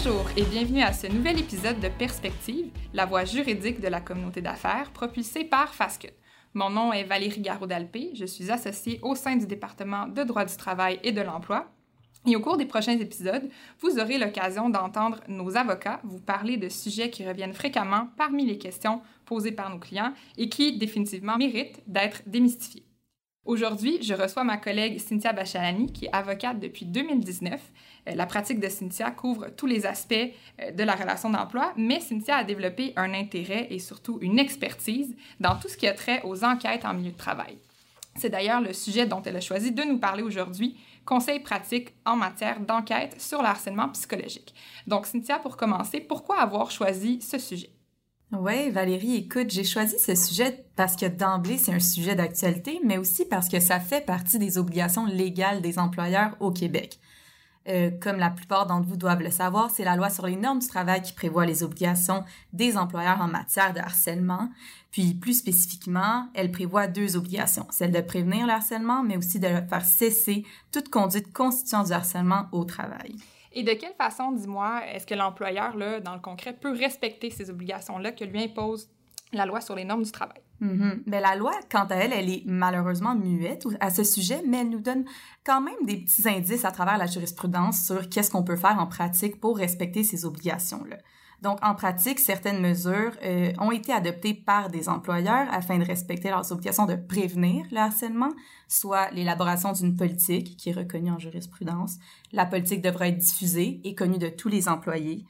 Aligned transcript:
Bonjour 0.00 0.30
et 0.36 0.44
bienvenue 0.44 0.82
à 0.82 0.92
ce 0.92 1.08
nouvel 1.08 1.40
épisode 1.40 1.80
de 1.80 1.88
Perspective, 1.88 2.70
la 2.94 3.04
voie 3.04 3.24
juridique 3.24 3.80
de 3.80 3.88
la 3.88 4.00
communauté 4.00 4.40
d'affaires 4.40 4.92
propulsée 4.92 5.42
par 5.42 5.74
Fascut. 5.74 6.12
Mon 6.54 6.70
nom 6.70 6.92
est 6.92 7.02
Valérie 7.02 7.40
Garot-Dalpé, 7.40 8.12
je 8.14 8.24
suis 8.24 8.48
associée 8.52 9.00
au 9.02 9.16
sein 9.16 9.34
du 9.34 9.48
département 9.48 10.06
de 10.06 10.22
droit 10.22 10.44
du 10.44 10.56
travail 10.56 11.00
et 11.02 11.10
de 11.10 11.20
l'emploi. 11.20 11.66
Et 12.28 12.36
au 12.36 12.40
cours 12.40 12.56
des 12.56 12.64
prochains 12.64 12.96
épisodes, 12.96 13.50
vous 13.80 13.98
aurez 13.98 14.18
l'occasion 14.18 14.70
d'entendre 14.70 15.18
nos 15.26 15.56
avocats 15.56 16.00
vous 16.04 16.20
parler 16.20 16.58
de 16.58 16.68
sujets 16.68 17.10
qui 17.10 17.26
reviennent 17.26 17.52
fréquemment 17.52 18.08
parmi 18.16 18.46
les 18.46 18.56
questions 18.56 19.02
posées 19.26 19.50
par 19.50 19.68
nos 19.68 19.80
clients 19.80 20.12
et 20.36 20.48
qui 20.48 20.78
définitivement 20.78 21.38
méritent 21.38 21.82
d'être 21.88 22.22
démystifiés. 22.24 22.87
Aujourd'hui, 23.48 23.98
je 24.02 24.12
reçois 24.12 24.44
ma 24.44 24.58
collègue 24.58 24.98
Cynthia 24.98 25.32
Bachalani, 25.32 25.90
qui 25.90 26.04
est 26.04 26.12
avocate 26.12 26.60
depuis 26.60 26.84
2019. 26.84 27.58
Euh, 28.08 28.14
la 28.14 28.26
pratique 28.26 28.60
de 28.60 28.68
Cynthia 28.68 29.10
couvre 29.10 29.46
tous 29.56 29.64
les 29.64 29.86
aspects 29.86 30.12
euh, 30.60 30.70
de 30.70 30.82
la 30.82 30.94
relation 30.94 31.30
d'emploi, 31.30 31.72
mais 31.74 31.98
Cynthia 32.00 32.36
a 32.36 32.44
développé 32.44 32.92
un 32.96 33.14
intérêt 33.14 33.68
et 33.70 33.78
surtout 33.78 34.18
une 34.20 34.38
expertise 34.38 35.16
dans 35.40 35.56
tout 35.56 35.68
ce 35.68 35.78
qui 35.78 35.86
a 35.86 35.94
trait 35.94 36.20
aux 36.24 36.44
enquêtes 36.44 36.84
en 36.84 36.92
milieu 36.92 37.12
de 37.12 37.16
travail. 37.16 37.56
C'est 38.16 38.28
d'ailleurs 38.28 38.60
le 38.60 38.74
sujet 38.74 39.06
dont 39.06 39.22
elle 39.22 39.36
a 39.36 39.40
choisi 39.40 39.72
de 39.72 39.82
nous 39.82 39.96
parler 39.96 40.22
aujourd'hui, 40.22 40.76
conseils 41.06 41.40
pratiques 41.40 41.94
en 42.04 42.16
matière 42.16 42.60
d'enquête 42.60 43.18
sur 43.18 43.40
le 43.40 43.48
harcèlement 43.48 43.88
psychologique. 43.88 44.54
Donc, 44.86 45.06
Cynthia, 45.06 45.38
pour 45.38 45.56
commencer, 45.56 46.00
pourquoi 46.00 46.38
avoir 46.38 46.70
choisi 46.70 47.22
ce 47.22 47.38
sujet? 47.38 47.70
Oui, 48.30 48.68
Valérie, 48.68 49.14
écoute, 49.14 49.48
j'ai 49.48 49.64
choisi 49.64 49.98
ce 49.98 50.14
sujet 50.14 50.66
parce 50.76 50.96
que 50.96 51.06
d'emblée, 51.06 51.56
c'est 51.56 51.72
un 51.72 51.80
sujet 51.80 52.14
d'actualité, 52.14 52.78
mais 52.84 52.98
aussi 52.98 53.24
parce 53.24 53.48
que 53.48 53.58
ça 53.58 53.80
fait 53.80 54.04
partie 54.04 54.38
des 54.38 54.58
obligations 54.58 55.06
légales 55.06 55.62
des 55.62 55.78
employeurs 55.78 56.36
au 56.40 56.50
Québec. 56.50 57.00
Euh, 57.68 57.90
comme 57.90 58.18
la 58.18 58.28
plupart 58.28 58.66
d'entre 58.66 58.86
vous 58.86 58.98
doivent 58.98 59.22
le 59.22 59.30
savoir, 59.30 59.70
c'est 59.70 59.84
la 59.84 59.96
loi 59.96 60.10
sur 60.10 60.26
les 60.26 60.36
normes 60.36 60.58
du 60.58 60.66
travail 60.66 61.00
qui 61.00 61.14
prévoit 61.14 61.46
les 61.46 61.62
obligations 61.62 62.22
des 62.52 62.76
employeurs 62.76 63.22
en 63.22 63.28
matière 63.28 63.72
de 63.72 63.80
harcèlement. 63.80 64.50
Puis 64.90 65.14
plus 65.14 65.38
spécifiquement, 65.38 66.28
elle 66.34 66.52
prévoit 66.52 66.86
deux 66.86 67.16
obligations, 67.16 67.66
celle 67.70 67.92
de 67.92 68.00
prévenir 68.02 68.46
le 68.46 68.52
harcèlement, 68.52 69.02
mais 69.02 69.16
aussi 69.16 69.40
de 69.40 69.48
faire 69.48 69.84
cesser 69.84 70.44
toute 70.70 70.90
conduite 70.90 71.32
constituant 71.32 71.84
du 71.84 71.92
harcèlement 71.92 72.46
au 72.52 72.64
travail. 72.64 73.16
Et 73.58 73.64
de 73.64 73.72
quelle 73.72 73.94
façon, 73.94 74.30
dis-moi, 74.30 74.82
est-ce 74.86 75.04
que 75.04 75.16
l'employeur, 75.16 75.76
là, 75.76 75.98
dans 75.98 76.14
le 76.14 76.20
concret, 76.20 76.52
peut 76.52 76.70
respecter 76.70 77.28
ces 77.30 77.50
obligations-là 77.50 78.12
que 78.12 78.24
lui 78.24 78.40
impose 78.40 78.88
la 79.32 79.46
loi 79.46 79.60
sur 79.60 79.74
les 79.74 79.84
normes 79.84 80.04
du 80.04 80.12
travail? 80.12 80.40
Mm 80.60 80.90
Mais 81.06 81.20
la 81.20 81.34
loi, 81.34 81.50
quant 81.68 81.86
à 81.86 81.96
elle, 81.96 82.12
elle 82.12 82.30
est 82.30 82.44
malheureusement 82.46 83.16
muette 83.16 83.66
à 83.80 83.90
ce 83.90 84.04
sujet, 84.04 84.42
mais 84.46 84.58
elle 84.58 84.70
nous 84.70 84.78
donne 84.78 85.04
quand 85.44 85.60
même 85.60 85.82
des 85.82 85.96
petits 85.96 86.28
indices 86.28 86.64
à 86.64 86.70
travers 86.70 86.98
la 86.98 87.06
jurisprudence 87.06 87.84
sur 87.84 88.08
qu'est-ce 88.08 88.30
qu'on 88.30 88.44
peut 88.44 88.54
faire 88.54 88.78
en 88.78 88.86
pratique 88.86 89.40
pour 89.40 89.58
respecter 89.58 90.04
ces 90.04 90.24
obligations-là. 90.24 90.98
Donc, 91.42 91.58
en 91.62 91.74
pratique, 91.74 92.18
certaines 92.18 92.60
mesures 92.60 93.12
euh, 93.22 93.52
ont 93.60 93.70
été 93.70 93.92
adoptées 93.92 94.34
par 94.34 94.68
des 94.70 94.88
employeurs 94.88 95.46
afin 95.52 95.78
de 95.78 95.84
respecter 95.84 96.30
leurs 96.30 96.50
obligations 96.50 96.84
de 96.84 96.96
prévenir 96.96 97.64
le 97.70 97.78
harcèlement, 97.78 98.30
soit 98.66 99.10
l'élaboration 99.12 99.72
d'une 99.72 99.94
politique 99.94 100.56
qui 100.56 100.70
est 100.70 100.72
reconnue 100.72 101.12
en 101.12 101.18
jurisprudence. 101.18 101.96
La 102.32 102.44
politique 102.44 102.82
devra 102.82 103.08
être 103.08 103.18
diffusée 103.18 103.80
et 103.84 103.94
connue 103.94 104.18
de 104.18 104.28
tous 104.28 104.48
les 104.48 104.68
employés. 104.68 105.24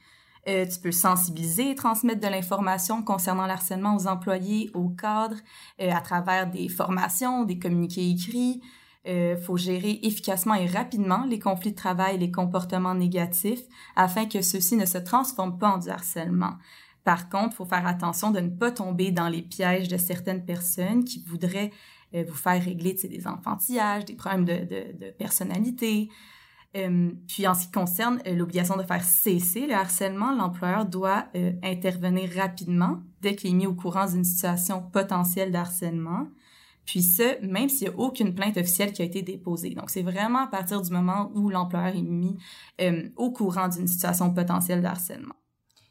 Euh, 0.49 0.65
tu 0.65 0.81
peux 0.81 0.93
sensibiliser 0.93 1.73
et 1.73 1.75
transmettre 1.75 2.21
de 2.21 2.29
l'information 2.29 3.03
concernant 3.03 3.45
le 3.45 3.53
harcèlement 3.53 3.95
aux 3.95 4.07
employés, 4.07 4.71
aux 4.73 4.89
cadres, 4.89 5.37
euh, 5.81 5.91
à 5.93 6.01
travers 6.01 6.51
des 6.51 6.71
formations, 6.71 7.45
des 7.45 7.59
communiqués 7.59 8.09
écrits, 8.09 8.63
euh, 9.09 9.37
faut 9.39 9.57
gérer 9.57 10.01
efficacement 10.03 10.55
et 10.55 10.67
rapidement 10.67 11.25
les 11.25 11.39
conflits 11.39 11.71
de 11.71 11.77
travail 11.77 12.17
et 12.17 12.19
les 12.19 12.31
comportements 12.31 12.95
négatifs 12.95 13.63
afin 13.97 14.27
que 14.27 14.43
ceux-ci 14.43 14.77
ne 14.77 14.85
se 14.85 14.99
transforment 14.99 15.59
pas 15.59 15.71
en 15.71 15.79
du 15.79 15.89
harcèlement. 15.89 16.55
Par 17.05 17.31
contre, 17.31 17.57
faut 17.57 17.65
faire 17.65 17.87
attention 17.87 18.33
de 18.33 18.41
ne 18.41 18.51
pas 18.51 18.71
tomber 18.71 19.11
dans 19.11 19.29
les 19.29 19.41
pièges 19.41 19.89
de 19.89 19.97
certaines 19.97 20.45
personnes 20.45 21.05
qui 21.05 21.25
voudraient 21.27 21.71
euh, 22.15 22.25
vous 22.29 22.35
faire 22.35 22.63
régler 22.63 22.93
des 22.93 23.27
enfantillages, 23.27 24.05
des 24.05 24.15
problèmes 24.15 24.45
de, 24.45 24.59
de, 24.59 25.07
de 25.07 25.11
personnalité. 25.13 26.11
Euh, 26.77 27.11
puis 27.27 27.47
en 27.47 27.55
ce 27.55 27.65
qui 27.65 27.73
concerne 27.73 28.21
l'obligation 28.27 28.77
de 28.77 28.83
faire 28.83 29.03
cesser 29.03 29.67
le 29.67 29.73
harcèlement, 29.73 30.35
l'employeur 30.35 30.85
doit 30.85 31.29
intervenir 31.63 32.29
rapidement 32.37 33.01
dès 33.23 33.35
qu'il 33.37 33.51
est 33.51 33.55
mis 33.55 33.67
au 33.67 33.75
courant 33.75 34.05
d'une 34.05 34.25
situation 34.25 34.83
potentielle 34.83 35.51
de 35.51 35.57
harcèlement. 35.57 36.29
Puis 36.89 37.03
ce, 37.03 37.45
même 37.45 37.69
s'il 37.69 37.87
n'y 37.87 37.95
a 37.95 37.99
aucune 37.99 38.35
plainte 38.35 38.57
officielle 38.57 38.95
qui 38.95 39.03
a 39.03 39.05
été 39.05 39.21
déposée. 39.21 39.75
Donc, 39.75 39.91
c'est 39.91 40.01
vraiment 40.01 40.45
à 40.45 40.47
partir 40.47 40.81
du 40.81 40.91
moment 40.91 41.31
où 41.35 41.51
l'employeur 41.51 41.95
est 41.95 42.01
mis 42.01 42.39
euh, 42.81 43.11
au 43.17 43.31
courant 43.31 43.69
d'une 43.69 43.87
situation 43.87 44.33
potentielle 44.33 44.81
de 44.81 44.87
harcèlement. 44.87 45.35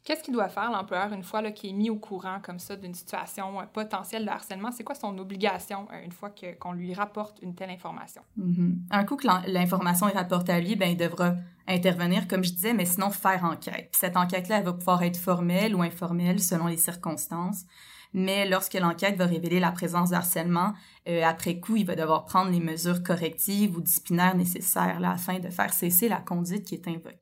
Qu'est-ce 0.03 0.23
qu'il 0.23 0.33
doit 0.33 0.49
faire, 0.49 0.71
l'employeur, 0.71 1.13
une 1.13 1.21
fois 1.21 1.43
qu'il 1.51 1.69
est 1.69 1.73
mis 1.73 1.91
au 1.91 1.97
courant 1.97 2.39
comme 2.41 2.57
ça 2.57 2.75
d'une 2.75 2.95
situation 2.95 3.61
euh, 3.61 3.65
potentielle 3.71 4.25
de 4.25 4.31
harcèlement? 4.31 4.71
C'est 4.71 4.83
quoi 4.83 4.95
son 4.95 5.15
obligation 5.19 5.87
euh, 5.93 6.03
une 6.03 6.11
fois 6.11 6.33
qu'on 6.59 6.71
lui 6.71 6.95
rapporte 6.95 7.37
une 7.43 7.53
telle 7.53 7.69
information? 7.69 8.23
Mm-hmm. 8.39 8.77
Un 8.89 9.03
coup 9.03 9.17
que 9.17 9.27
l'information 9.51 10.09
est 10.09 10.17
rapportée 10.17 10.53
à 10.53 10.59
lui, 10.59 10.75
ben, 10.75 10.89
il 10.89 10.97
devra 10.97 11.35
intervenir, 11.67 12.27
comme 12.27 12.43
je 12.43 12.53
disais, 12.53 12.73
mais 12.73 12.85
sinon 12.85 13.11
faire 13.11 13.43
enquête. 13.43 13.89
Puis 13.91 13.99
cette 13.99 14.17
enquête-là, 14.17 14.57
elle 14.57 14.65
va 14.65 14.73
pouvoir 14.73 15.03
être 15.03 15.17
formelle 15.17 15.75
ou 15.75 15.83
informelle 15.83 16.39
selon 16.39 16.65
les 16.65 16.77
circonstances 16.77 17.65
mais 18.13 18.47
lorsque 18.47 18.73
l'enquête 18.73 19.15
va 19.15 19.25
révéler 19.25 19.59
la 19.59 19.71
présence 19.71 20.09
de 20.09 20.15
harcèlement, 20.15 20.73
euh, 21.07 21.23
après 21.23 21.59
coup, 21.59 21.75
il 21.75 21.85
va 21.85 21.95
devoir 21.95 22.25
prendre 22.25 22.51
les 22.51 22.59
mesures 22.59 23.03
correctives 23.03 23.75
ou 23.75 23.81
disciplinaires 23.81 24.35
nécessaires 24.35 24.99
là, 24.99 25.11
afin 25.11 25.39
de 25.39 25.49
faire 25.49 25.73
cesser 25.73 26.09
la 26.09 26.19
conduite 26.19 26.65
qui 26.65 26.75
est 26.75 26.87
invoquée. 26.87 27.19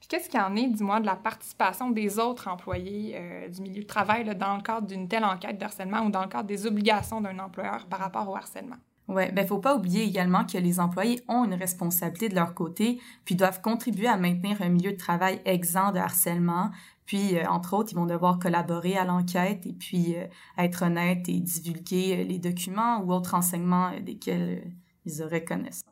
Puis 0.00 0.08
qu'est-ce 0.08 0.28
qu'il 0.28 0.40
en 0.40 0.54
est, 0.54 0.68
dis-moi, 0.68 1.00
de 1.00 1.06
la 1.06 1.16
participation 1.16 1.90
des 1.90 2.18
autres 2.18 2.48
employés 2.48 3.14
euh, 3.16 3.48
du 3.48 3.62
milieu 3.62 3.82
de 3.82 3.86
travail 3.86 4.24
là, 4.24 4.34
dans 4.34 4.56
le 4.56 4.62
cadre 4.62 4.86
d'une 4.86 5.08
telle 5.08 5.24
enquête 5.24 5.56
de 5.58 5.64
harcèlement 5.64 6.00
ou 6.00 6.10
dans 6.10 6.22
le 6.22 6.28
cadre 6.28 6.46
des 6.46 6.66
obligations 6.66 7.22
d'un 7.22 7.38
employeur 7.38 7.86
par 7.86 8.00
rapport 8.00 8.28
au 8.28 8.36
harcèlement? 8.36 8.76
Ouais, 9.06 9.30
ben 9.32 9.46
faut 9.46 9.58
pas 9.58 9.76
oublier 9.76 10.02
également 10.02 10.44
que 10.44 10.56
les 10.56 10.80
employés 10.80 11.22
ont 11.28 11.44
une 11.44 11.54
responsabilité 11.54 12.30
de 12.30 12.34
leur 12.34 12.54
côté, 12.54 13.00
puis 13.26 13.34
doivent 13.34 13.60
contribuer 13.60 14.06
à 14.06 14.16
maintenir 14.16 14.62
un 14.62 14.70
milieu 14.70 14.92
de 14.92 14.96
travail 14.96 15.42
exempt 15.44 15.92
de 15.92 15.98
harcèlement, 15.98 16.70
puis, 17.06 17.36
euh, 17.36 17.46
entre 17.48 17.74
autres, 17.74 17.92
ils 17.92 17.96
vont 17.96 18.06
devoir 18.06 18.38
collaborer 18.38 18.96
à 18.96 19.04
l'enquête 19.04 19.66
et 19.66 19.72
puis 19.72 20.16
euh, 20.16 20.26
être 20.58 20.84
honnêtes 20.84 21.28
et 21.28 21.38
divulguer 21.38 22.18
euh, 22.18 22.24
les 22.24 22.38
documents 22.38 23.00
ou 23.02 23.12
autres 23.12 23.32
renseignements 23.32 23.92
desquels 24.00 24.72
ils 25.04 25.22
auraient 25.22 25.44
connaissance. 25.44 25.84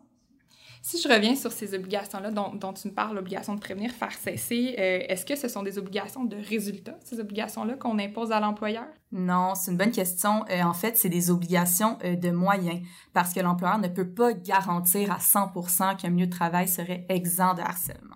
Si 0.85 1.01
je 1.01 1.07
reviens 1.07 1.37
sur 1.37 1.53
ces 1.53 1.75
obligations-là 1.75 2.33
dont, 2.33 2.55
dont, 2.57 2.73
tu 2.73 2.89
me 2.89 2.93
parles, 2.93 3.15
l'obligation 3.15 3.55
de 3.55 3.61
prévenir, 3.61 3.93
faire 3.93 4.11
cesser, 4.11 4.75
est-ce 4.77 5.25
que 5.25 5.37
ce 5.37 5.47
sont 5.47 5.63
des 5.63 5.79
obligations 5.79 6.25
de 6.25 6.37
résultat, 6.37 6.99
ces 7.05 7.21
obligations-là 7.21 7.75
qu'on 7.75 8.01
impose 8.01 8.33
à 8.33 8.41
l'employeur? 8.41 8.89
Non, 9.13 9.55
c'est 9.55 9.71
une 9.71 9.77
bonne 9.77 9.93
question. 9.93 10.45
en 10.51 10.73
fait, 10.73 10.97
c'est 10.97 11.09
des 11.09 11.31
obligations 11.31 11.99
de 12.03 12.31
moyens 12.33 12.81
parce 13.13 13.33
que 13.33 13.39
l'employeur 13.39 13.79
ne 13.79 13.87
peut 13.87 14.13
pas 14.13 14.33
garantir 14.33 15.13
à 15.13 15.19
100% 15.19 15.99
qu'un 15.99 16.11
milieu 16.11 16.27
de 16.27 16.33
travail 16.33 16.67
serait 16.67 17.07
exempt 17.09 17.55
de 17.55 17.61
harcèlement. 17.61 18.12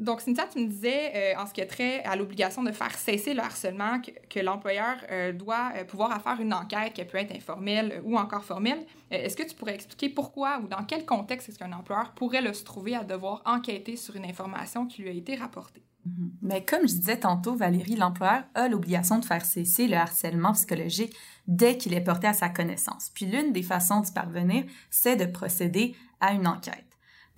Donc, 0.00 0.22
Cynthia, 0.22 0.46
tu 0.50 0.58
me 0.58 0.66
disais, 0.66 1.12
euh, 1.14 1.38
en 1.38 1.46
ce 1.46 1.52
qui 1.52 1.60
a 1.60 1.66
trait 1.66 2.02
à 2.04 2.16
l'obligation 2.16 2.62
de 2.62 2.72
faire 2.72 2.94
cesser 2.96 3.34
le 3.34 3.40
harcèlement, 3.40 4.00
que, 4.00 4.40
l'employeur 4.40 4.96
euh, 5.10 5.32
doit 5.34 5.72
euh, 5.76 5.84
pouvoir 5.84 6.20
faire 6.22 6.40
une 6.40 6.54
enquête 6.54 6.94
qui 6.94 7.04
peut 7.04 7.18
être 7.18 7.36
informelle 7.36 8.00
ou 8.04 8.16
encore 8.16 8.42
formelle. 8.42 8.78
est-ce 9.10 9.36
que 9.36 9.42
tu 9.42 9.54
pourrais 9.54 9.74
expliquer 9.74 10.08
pourquoi 10.08 10.58
ou 10.64 10.68
dans 10.68 10.84
quel 10.84 11.04
contexte 11.04 11.50
est-ce 11.50 11.58
qu'un 11.58 11.72
employeur 11.72 12.12
pourrait 12.12 12.40
se 12.54 12.64
trouver 12.64 12.96
à 12.96 13.04
devoir 13.04 13.42
enquêter 13.44 13.96
sur 13.96 14.16
une 14.16 14.24
information 14.24 14.86
qui 14.86 15.02
lui 15.02 15.10
a 15.10 15.12
été 15.12 15.34
rapportée? 15.34 15.82
Mm-hmm. 16.08 16.30
Mais 16.40 16.64
comme 16.64 16.88
je 16.88 16.94
disais 16.94 17.18
tantôt, 17.18 17.54
Valérie, 17.54 17.96
l'employeur 17.96 18.44
a 18.54 18.68
l'obligation 18.68 19.18
de 19.18 19.26
faire 19.26 19.44
cesser 19.44 19.86
le 19.86 19.96
harcèlement 19.96 20.52
psychologique 20.52 21.14
dès 21.46 21.76
qu'il 21.76 21.92
est 21.92 22.00
porté 22.00 22.26
à 22.26 22.32
sa 22.32 22.48
connaissance. 22.48 23.10
Puis 23.12 23.26
l'une 23.26 23.52
des 23.52 23.62
façons 23.62 24.00
d'y 24.00 24.12
parvenir, 24.12 24.64
c'est 24.88 25.16
de 25.16 25.26
procéder 25.26 25.94
à 26.20 26.32
une 26.32 26.46
enquête. 26.46 26.89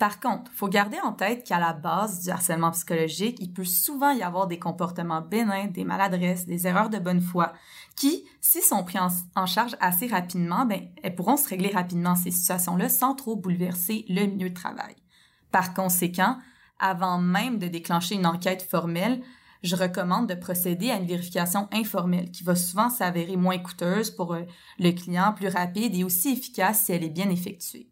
Par 0.02 0.18
contre, 0.18 0.50
faut 0.50 0.66
garder 0.66 0.98
en 1.04 1.12
tête 1.12 1.46
qu'à 1.46 1.60
la 1.60 1.72
base 1.72 2.24
du 2.24 2.30
harcèlement 2.30 2.72
psychologique, 2.72 3.38
il 3.38 3.52
peut 3.52 3.62
souvent 3.62 4.10
y 4.10 4.24
avoir 4.24 4.48
des 4.48 4.58
comportements 4.58 5.20
bénins, 5.20 5.68
des 5.68 5.84
maladresses, 5.84 6.44
des 6.44 6.66
erreurs 6.66 6.90
de 6.90 6.98
bonne 6.98 7.20
foi, 7.20 7.52
qui, 7.94 8.24
s'ils 8.40 8.64
sont 8.64 8.82
pris 8.82 8.98
en, 8.98 9.46
charge 9.46 9.76
assez 9.78 10.08
rapidement, 10.08 10.66
ben, 10.66 10.88
elles 11.04 11.14
pourront 11.14 11.36
se 11.36 11.48
régler 11.48 11.68
rapidement 11.68 12.16
ces 12.16 12.32
situations-là 12.32 12.88
sans 12.88 13.14
trop 13.14 13.36
bouleverser 13.36 14.04
le 14.08 14.26
milieu 14.26 14.50
de 14.50 14.54
travail. 14.54 14.96
Par 15.52 15.72
conséquent, 15.72 16.36
avant 16.80 17.18
même 17.18 17.60
de 17.60 17.68
déclencher 17.68 18.16
une 18.16 18.26
enquête 18.26 18.62
formelle, 18.62 19.22
je 19.62 19.76
recommande 19.76 20.28
de 20.28 20.34
procéder 20.34 20.90
à 20.90 20.96
une 20.96 21.06
vérification 21.06 21.68
informelle 21.70 22.32
qui 22.32 22.42
va 22.42 22.56
souvent 22.56 22.90
s'avérer 22.90 23.36
moins 23.36 23.58
coûteuse 23.58 24.10
pour 24.10 24.34
euh, 24.34 24.42
le 24.80 24.90
client, 24.90 25.32
plus 25.32 25.46
rapide 25.46 25.94
et 25.94 26.02
aussi 26.02 26.32
efficace 26.32 26.86
si 26.86 26.92
elle 26.92 27.04
est 27.04 27.08
bien 27.08 27.30
effectuée. 27.30 27.91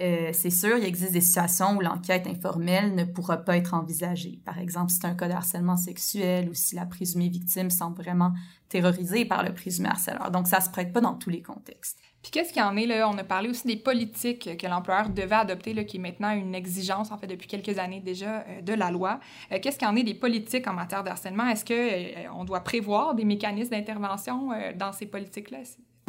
Euh, 0.00 0.30
c'est 0.32 0.50
sûr, 0.50 0.78
il 0.78 0.84
existe 0.84 1.12
des 1.12 1.20
situations 1.20 1.76
où 1.76 1.80
l'enquête 1.80 2.26
informelle 2.26 2.94
ne 2.94 3.04
pourra 3.04 3.36
pas 3.36 3.56
être 3.56 3.74
envisagée. 3.74 4.40
Par 4.46 4.58
exemple, 4.58 4.90
si 4.90 4.98
c'est 5.00 5.06
un 5.06 5.14
cas 5.14 5.28
de 5.28 5.34
harcèlement 5.34 5.76
sexuel 5.76 6.48
ou 6.48 6.54
si 6.54 6.74
la 6.74 6.86
présumée 6.86 7.28
victime 7.28 7.70
semble 7.70 7.96
vraiment 7.96 8.32
terrorisée 8.70 9.26
par 9.26 9.42
le 9.42 9.52
présumé 9.52 9.90
harceleur. 9.90 10.30
Donc, 10.30 10.46
ça 10.46 10.60
se 10.60 10.70
prête 10.70 10.92
pas 10.92 11.02
dans 11.02 11.14
tous 11.14 11.28
les 11.28 11.42
contextes. 11.42 11.98
Puis 12.22 12.30
qu'est-ce 12.32 12.52
qu'il 12.52 12.62
en 12.62 12.76
est 12.76 12.86
là? 12.86 13.08
On 13.08 13.18
a 13.18 13.24
parlé 13.24 13.50
aussi 13.50 13.66
des 13.66 13.76
politiques 13.76 14.56
que 14.56 14.66
l'employeur 14.66 15.10
devait 15.10 15.34
adopter, 15.34 15.84
qui 15.84 15.96
est 15.98 16.00
maintenant 16.00 16.30
une 16.30 16.54
exigence 16.54 17.10
en 17.10 17.18
fait 17.18 17.26
depuis 17.26 17.48
quelques 17.48 17.78
années 17.78 18.00
déjà 18.00 18.40
euh, 18.40 18.62
de 18.62 18.72
la 18.72 18.90
loi. 18.90 19.20
Euh, 19.52 19.58
qu'est-ce 19.60 19.78
qu'il 19.78 19.88
en 19.88 19.96
est 19.96 20.02
des 20.02 20.14
politiques 20.14 20.66
en 20.66 20.74
matière 20.74 21.04
de 21.04 21.10
harcèlement 21.10 21.48
Est-ce 21.48 21.64
que 21.64 22.28
on 22.34 22.44
doit 22.44 22.60
prévoir 22.60 23.14
des 23.14 23.24
mécanismes 23.24 23.70
d'intervention 23.70 24.50
dans 24.76 24.92
ces 24.92 25.06
politiques-là? 25.06 25.58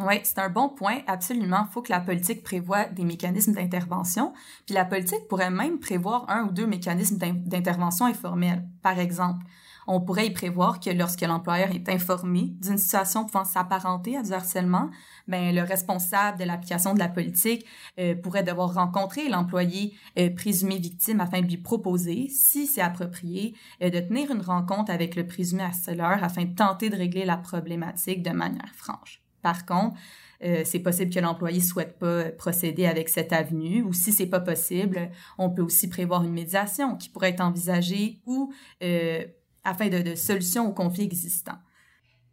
Oui, 0.00 0.20
c'est 0.24 0.38
un 0.38 0.48
bon 0.48 0.68
point. 0.68 1.00
Absolument. 1.06 1.66
Il 1.68 1.72
faut 1.72 1.82
que 1.82 1.92
la 1.92 2.00
politique 2.00 2.42
prévoie 2.42 2.86
des 2.86 3.04
mécanismes 3.04 3.52
d'intervention. 3.52 4.32
Puis 4.66 4.74
la 4.74 4.84
politique 4.84 5.28
pourrait 5.28 5.50
même 5.50 5.78
prévoir 5.78 6.28
un 6.28 6.44
ou 6.44 6.52
deux 6.52 6.66
mécanismes 6.66 7.18
d'intervention 7.18 8.06
informels. 8.06 8.64
Par 8.82 8.98
exemple, 8.98 9.44
on 9.86 10.00
pourrait 10.00 10.26
y 10.26 10.30
prévoir 10.30 10.80
que 10.80 10.90
lorsque 10.90 11.22
l'employeur 11.22 11.70
est 11.72 11.88
informé 11.88 12.54
d'une 12.60 12.78
situation 12.78 13.24
pouvant 13.24 13.44
s'apparenter 13.44 14.16
à 14.16 14.22
du 14.22 14.32
harcèlement, 14.32 14.90
ben, 15.28 15.54
le 15.54 15.62
responsable 15.62 16.38
de 16.38 16.44
l'application 16.44 16.94
de 16.94 16.98
la 16.98 17.08
politique 17.08 17.66
euh, 17.98 18.14
pourrait 18.14 18.42
devoir 18.42 18.74
rencontrer 18.74 19.28
l'employé 19.28 19.94
euh, 20.18 20.30
présumé 20.30 20.78
victime 20.78 21.20
afin 21.20 21.40
de 21.40 21.46
lui 21.46 21.56
proposer, 21.56 22.28
si 22.28 22.66
c'est 22.66 22.80
approprié, 22.80 23.54
euh, 23.82 23.90
de 23.90 24.00
tenir 24.00 24.30
une 24.30 24.42
rencontre 24.42 24.90
avec 24.90 25.16
le 25.16 25.26
présumé 25.26 25.64
harceleur 25.64 26.22
afin 26.22 26.44
de 26.44 26.54
tenter 26.54 26.90
de 26.90 26.96
régler 26.96 27.24
la 27.24 27.36
problématique 27.36 28.22
de 28.22 28.30
manière 28.30 28.72
franche. 28.74 29.21
Par 29.42 29.66
contre, 29.66 29.96
euh, 30.44 30.62
c'est 30.64 30.80
possible 30.80 31.12
que 31.12 31.20
l'employé 31.20 31.60
souhaite 31.60 31.98
pas 31.98 32.24
procéder 32.30 32.86
avec 32.86 33.08
cette 33.08 33.32
avenue 33.32 33.82
ou 33.82 33.92
si 33.92 34.12
c'est 34.12 34.26
pas 34.26 34.40
possible, 34.40 35.10
on 35.38 35.50
peut 35.50 35.62
aussi 35.62 35.88
prévoir 35.88 36.24
une 36.24 36.32
médiation 36.32 36.96
qui 36.96 37.08
pourrait 37.08 37.30
être 37.30 37.40
envisagée 37.40 38.20
ou 38.26 38.52
euh, 38.82 39.24
afin 39.64 39.88
de, 39.88 40.02
de 40.02 40.14
solutions 40.14 40.68
aux 40.68 40.72
conflits 40.72 41.04
existants. 41.04 41.58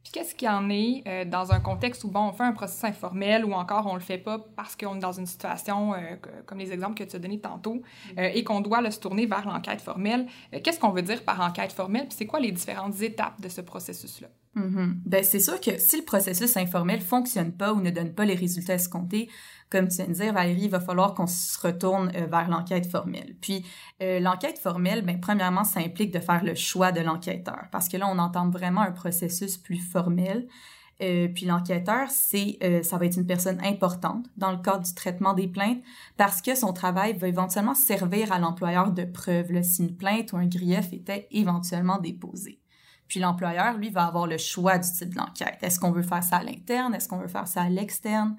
Puis 0.03 0.13
qu'est-ce 0.13 0.33
qu'il 0.33 0.47
y 0.47 0.51
en 0.51 0.69
est 0.69 1.03
euh, 1.07 1.25
dans 1.25 1.51
un 1.51 1.59
contexte 1.59 2.03
où, 2.03 2.09
bon, 2.09 2.29
on 2.29 2.31
fait 2.31 2.43
un 2.43 2.53
processus 2.53 2.85
informel 2.85 3.43
ou 3.43 3.53
encore 3.53 3.85
on 3.87 3.95
le 3.95 3.99
fait 3.99 4.17
pas 4.17 4.39
parce 4.55 4.75
qu'on 4.75 4.95
est 4.95 4.99
dans 4.99 5.11
une 5.11 5.25
situation, 5.25 5.93
euh, 5.93 6.15
comme 6.45 6.57
les 6.57 6.71
exemples 6.71 6.95
que 6.95 7.03
tu 7.03 7.15
as 7.15 7.19
donnés 7.19 7.39
tantôt, 7.39 7.81
euh, 8.17 8.29
et 8.33 8.43
qu'on 8.43 8.61
doit 8.61 8.89
se 8.91 8.99
tourner 8.99 9.25
vers 9.25 9.45
l'enquête 9.45 9.81
formelle. 9.81 10.27
qu'est-ce 10.63 10.79
qu'on 10.79 10.91
veut 10.91 11.01
dire 11.01 11.23
par 11.23 11.41
enquête 11.41 11.73
formelle? 11.73 12.07
Puis 12.07 12.15
c'est 12.17 12.25
quoi 12.25 12.39
les 12.39 12.51
différentes 12.51 13.01
étapes 13.01 13.41
de 13.41 13.49
ce 13.49 13.61
processus-là? 13.61 14.29
Mm-hmm. 14.55 14.93
Ben, 15.05 15.23
c'est 15.23 15.39
sûr 15.39 15.61
que 15.61 15.77
si 15.77 15.97
le 15.97 16.05
processus 16.05 16.57
informel 16.57 17.01
fonctionne 17.01 17.51
pas 17.51 17.73
ou 17.73 17.81
ne 17.81 17.91
donne 17.91 18.13
pas 18.13 18.25
les 18.25 18.35
résultats 18.35 18.73
escomptés, 18.73 19.29
comme 19.69 19.87
tu 19.87 19.97
viens 19.97 20.07
de 20.07 20.13
dire, 20.13 20.33
Valérie, 20.33 20.63
il 20.63 20.69
va 20.69 20.79
falloir 20.79 21.13
qu'on 21.13 21.27
se 21.27 21.59
retourne 21.59 22.11
euh, 22.15 22.25
vers 22.25 22.49
l'enquête 22.49 22.87
formelle. 22.87 23.35
Puis, 23.39 23.63
euh, 24.01 24.19
l'enquête 24.19 24.57
formelle, 24.57 25.03
ben, 25.03 25.19
premièrement, 25.19 25.63
ça 25.63 25.79
implique 25.79 26.11
de 26.11 26.19
faire 26.19 26.43
le 26.43 26.55
choix 26.55 26.91
de 26.91 27.01
l'enquêteur, 27.01 27.65
parce 27.71 27.87
que 27.87 27.97
là, 27.97 28.07
on 28.09 28.17
entend 28.17 28.49
vraiment 28.49 28.81
un 28.81 28.91
processus 28.91 29.57
plus 29.57 29.77
formel. 29.77 30.47
Euh, 31.01 31.29
puis 31.33 31.45
l'enquêteur, 31.45 32.09
c'est, 32.09 32.57
euh, 32.61 32.83
ça 32.83 32.97
va 32.97 33.05
être 33.05 33.15
une 33.15 33.25
personne 33.25 33.59
importante 33.63 34.25
dans 34.35 34.51
le 34.51 34.57
cadre 34.57 34.83
du 34.83 34.93
traitement 34.93 35.33
des 35.33 35.47
plaintes 35.47 35.81
parce 36.17 36.41
que 36.41 36.55
son 36.55 36.73
travail 36.73 37.17
va 37.17 37.29
éventuellement 37.29 37.73
servir 37.73 38.33
à 38.33 38.39
l'employeur 38.39 38.91
de 38.91 39.05
preuve 39.05 39.53
là, 39.53 39.63
si 39.63 39.83
une 39.83 39.95
plainte 39.95 40.33
ou 40.33 40.37
un 40.37 40.45
grief 40.45 40.91
était 40.91 41.27
éventuellement 41.31 41.99
déposé. 41.99 42.59
Puis 43.09 43.19
l'employeur, 43.19 43.77
lui, 43.77 43.89
va 43.89 44.05
avoir 44.05 44.27
le 44.27 44.37
choix 44.37 44.77
du 44.77 44.89
type 44.89 45.15
d'enquête. 45.15 45.57
Est-ce 45.61 45.79
qu'on 45.79 45.91
veut 45.91 46.03
faire 46.03 46.23
ça 46.23 46.37
à 46.37 46.43
l'interne? 46.43 46.93
Est-ce 46.93 47.09
qu'on 47.09 47.17
veut 47.17 47.27
faire 47.27 47.47
ça 47.47 47.63
à 47.63 47.69
l'externe? 47.69 48.37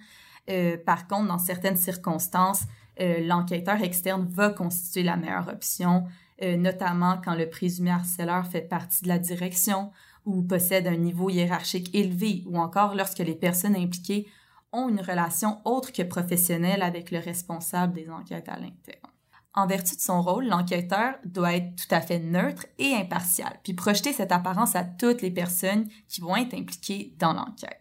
Euh, 0.49 0.76
par 0.78 1.08
contre, 1.08 1.26
dans 1.26 1.38
certaines 1.38 1.76
circonstances, 1.76 2.62
euh, 3.00 3.19
l'enquêteur 3.26 3.82
externe 3.82 4.26
va 4.31 4.50
constituer 4.50 5.02
la 5.02 5.17
meilleure 5.17 5.49
option, 5.49 6.05
euh, 6.43 6.56
notamment 6.56 7.20
quand 7.22 7.34
le 7.34 7.50
présumé 7.50 7.90
harceleur 7.90 8.46
fait 8.46 8.62
partie 8.62 9.02
de 9.02 9.08
la 9.08 9.19
direction 9.19 9.90
ou 10.25 10.43
possède 10.43 10.87
un 10.87 10.96
niveau 10.96 11.31
hiérarchique 11.31 11.93
élevé 11.93 12.44
ou 12.46 12.58
encore 12.58 12.94
lorsque 12.94 13.19
les 13.19 13.34
personnes 13.34 13.76
impliquées 13.76 14.28
ont 14.72 14.88
une 14.88 15.00
relation 15.00 15.61
autre 15.64 15.93
que 15.93 16.02
professionnelle 16.02 16.82
avec 16.82 17.11
le 17.11 17.19
responsable 17.19 17.93
des 17.93 18.08
enquêtes 18.08 18.49
à 18.49 18.56
l'interne. 18.56 19.11
En 19.55 19.67
vertu 19.67 19.97
de 19.97 20.00
son 20.00 20.23
rôle, 20.23 20.47
l'enquêteur 20.47 21.14
doit 21.25 21.55
être 21.55 21.75
tout 21.75 21.93
à 21.93 22.00
fait 22.00 22.20
neutre 22.20 22.67
et 22.79 22.94
impartial, 22.94 23.58
puis 23.64 23.75
projeter 23.75 24.12
cette 24.12 24.31
apparence 24.31 24.76
à 24.76 24.85
toutes 24.85 25.23
les 25.23 25.32
personnes 25.32 25.88
qui 26.06 26.20
vont 26.20 26.37
être 26.37 26.55
impliquées 26.55 27.14
dans 27.19 27.32
l'enquête. 27.32 27.81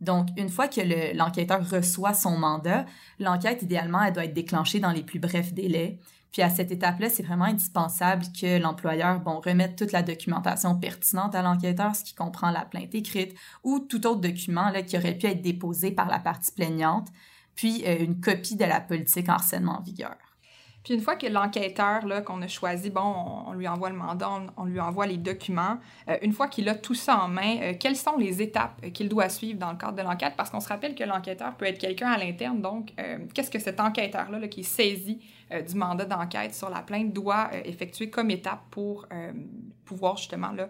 Donc, 0.00 0.28
une 0.36 0.50
fois 0.50 0.68
que 0.68 1.16
l'enquêteur 1.16 1.68
reçoit 1.68 2.14
son 2.14 2.36
mandat, 2.36 2.84
l'enquête, 3.18 3.62
idéalement, 3.62 4.02
elle 4.02 4.12
doit 4.12 4.26
être 4.26 4.34
déclenchée 4.34 4.80
dans 4.80 4.92
les 4.92 5.02
plus 5.02 5.18
brefs 5.18 5.52
délais. 5.52 5.98
Puis 6.30 6.42
à 6.42 6.50
cette 6.50 6.70
étape-là, 6.70 7.08
c'est 7.08 7.22
vraiment 7.22 7.46
indispensable 7.46 8.26
que 8.38 8.58
l'employeur 8.58 9.18
bon, 9.20 9.40
remette 9.40 9.76
toute 9.76 9.92
la 9.92 10.02
documentation 10.02 10.78
pertinente 10.78 11.34
à 11.34 11.42
l'enquêteur, 11.42 11.96
ce 11.96 12.04
qui 12.04 12.14
comprend 12.14 12.50
la 12.50 12.66
plainte 12.66 12.94
écrite 12.94 13.34
ou 13.64 13.80
tout 13.80 14.06
autre 14.06 14.20
document 14.20 14.68
là, 14.68 14.82
qui 14.82 14.98
aurait 14.98 15.16
pu 15.16 15.26
être 15.26 15.42
déposé 15.42 15.90
par 15.90 16.08
la 16.08 16.18
partie 16.18 16.52
plaignante, 16.52 17.08
puis 17.54 17.82
euh, 17.86 18.04
une 18.04 18.20
copie 18.20 18.56
de 18.56 18.66
la 18.66 18.80
politique 18.80 19.28
en 19.30 19.32
harcèlement 19.32 19.78
en 19.78 19.82
vigueur. 19.82 20.16
Puis 20.84 20.94
une 20.94 21.00
fois 21.00 21.16
que 21.16 21.26
l'enquêteur 21.26 22.02
qu'on 22.24 22.40
a 22.40 22.48
choisi, 22.48 22.90
bon, 22.90 23.02
on, 23.46 23.52
lui 23.52 23.68
envoie 23.68 23.90
le 23.90 23.96
mandat, 23.96 24.30
on, 24.56 24.64
lui 24.64 24.80
envoie 24.80 25.06
les 25.06 25.16
documents, 25.16 25.78
euh, 26.08 26.16
une 26.22 26.32
fois 26.32 26.48
qu'il 26.48 26.68
a 26.68 26.74
tout 26.74 26.94
ça 26.94 27.18
en 27.18 27.28
main, 27.28 27.58
euh, 27.60 27.74
quelles 27.78 27.96
sont 27.96 28.16
les 28.16 28.40
étapes 28.40 28.80
euh, 28.84 28.90
qu'il 28.90 29.08
doit 29.08 29.28
suivre 29.28 29.58
dans 29.58 29.72
le 29.72 29.76
cadre 29.76 29.94
de 29.94 30.02
l'enquête? 30.02 30.34
Parce 30.36 30.50
qu'on 30.50 30.60
se 30.60 30.68
rappelle 30.68 30.94
que 30.94 31.04
l'enquêteur 31.04 31.56
peut 31.56 31.66
être 31.66 31.78
quelqu'un 31.78 32.10
à 32.10 32.18
l'interne, 32.18 32.60
donc 32.60 32.92
qu'est-ce 33.34 33.50
que 33.50 33.58
cet 33.58 33.80
enquêteur-là 33.80 34.46
qui 34.48 34.60
est 34.60 34.62
saisi 34.62 35.20
du 35.68 35.74
mandat 35.74 36.04
d'enquête 36.04 36.54
sur 36.54 36.70
la 36.70 36.82
plainte 36.82 37.12
doit 37.12 37.50
effectuer 37.64 38.10
comme 38.10 38.30
étape 38.30 38.60
pour 38.70 39.06
pouvoir 39.84 40.16
justement 40.16 40.52
là, 40.52 40.68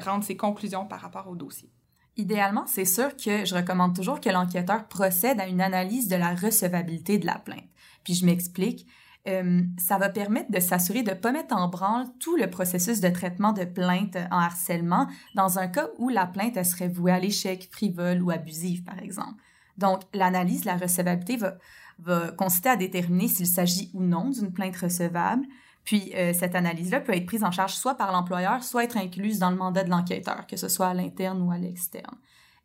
rendre 0.00 0.24
ses 0.24 0.36
conclusions 0.36 0.86
par 0.86 1.00
rapport 1.00 1.28
au 1.28 1.34
dossier? 1.34 1.70
Idéalement, 2.16 2.66
c'est 2.66 2.84
sûr 2.84 3.16
que 3.16 3.44
je 3.44 3.54
recommande 3.54 3.94
toujours 3.94 4.20
que 4.20 4.28
l'enquêteur 4.28 4.88
procède 4.88 5.40
à 5.40 5.46
une 5.46 5.60
analyse 5.60 6.08
de 6.08 6.16
la 6.16 6.34
recevabilité 6.34 7.18
de 7.18 7.26
la 7.26 7.38
plainte. 7.38 7.68
Puis 8.02 8.14
je 8.14 8.26
m'explique. 8.26 8.86
Euh, 9.26 9.62
ça 9.78 9.98
va 9.98 10.08
permettre 10.08 10.50
de 10.50 10.60
s'assurer 10.60 11.02
de 11.02 11.10
ne 11.10 11.16
pas 11.16 11.32
mettre 11.32 11.54
en 11.54 11.68
branle 11.68 12.06
tout 12.20 12.36
le 12.36 12.48
processus 12.48 13.00
de 13.00 13.08
traitement 13.08 13.52
de 13.52 13.64
plainte 13.64 14.16
en 14.30 14.38
harcèlement 14.38 15.06
dans 15.34 15.58
un 15.58 15.66
cas 15.66 15.88
où 15.98 16.08
la 16.08 16.26
plainte 16.26 16.62
serait 16.64 16.88
vouée 16.88 17.12
à 17.12 17.18
l'échec, 17.18 17.68
frivole 17.70 18.22
ou 18.22 18.30
abusive, 18.30 18.84
par 18.84 18.98
exemple. 19.00 19.34
Donc, 19.76 20.02
l'analyse 20.14 20.62
de 20.62 20.66
la 20.66 20.76
recevabilité 20.76 21.36
va, 21.36 22.30
consister 22.36 22.68
à 22.68 22.76
déterminer 22.76 23.28
s'il 23.28 23.46
s'agit 23.46 23.90
ou 23.92 24.02
non 24.02 24.30
d'une 24.30 24.52
plainte 24.52 24.76
recevable. 24.76 25.44
Puis, 25.84 26.12
euh, 26.14 26.32
cette 26.32 26.54
analyse-là 26.54 27.00
peut 27.00 27.14
être 27.14 27.26
prise 27.26 27.44
en 27.44 27.50
charge 27.50 27.74
soit 27.74 27.96
par 27.96 28.12
l'employeur, 28.12 28.62
soit 28.62 28.84
être 28.84 28.96
incluse 28.96 29.38
dans 29.38 29.50
le 29.50 29.56
mandat 29.56 29.84
de 29.84 29.90
l'enquêteur, 29.90 30.46
que 30.46 30.56
ce 30.56 30.68
soit 30.68 30.88
à 30.88 30.94
l'interne 30.94 31.42
ou 31.42 31.50
à 31.50 31.58
l'externe. 31.58 32.16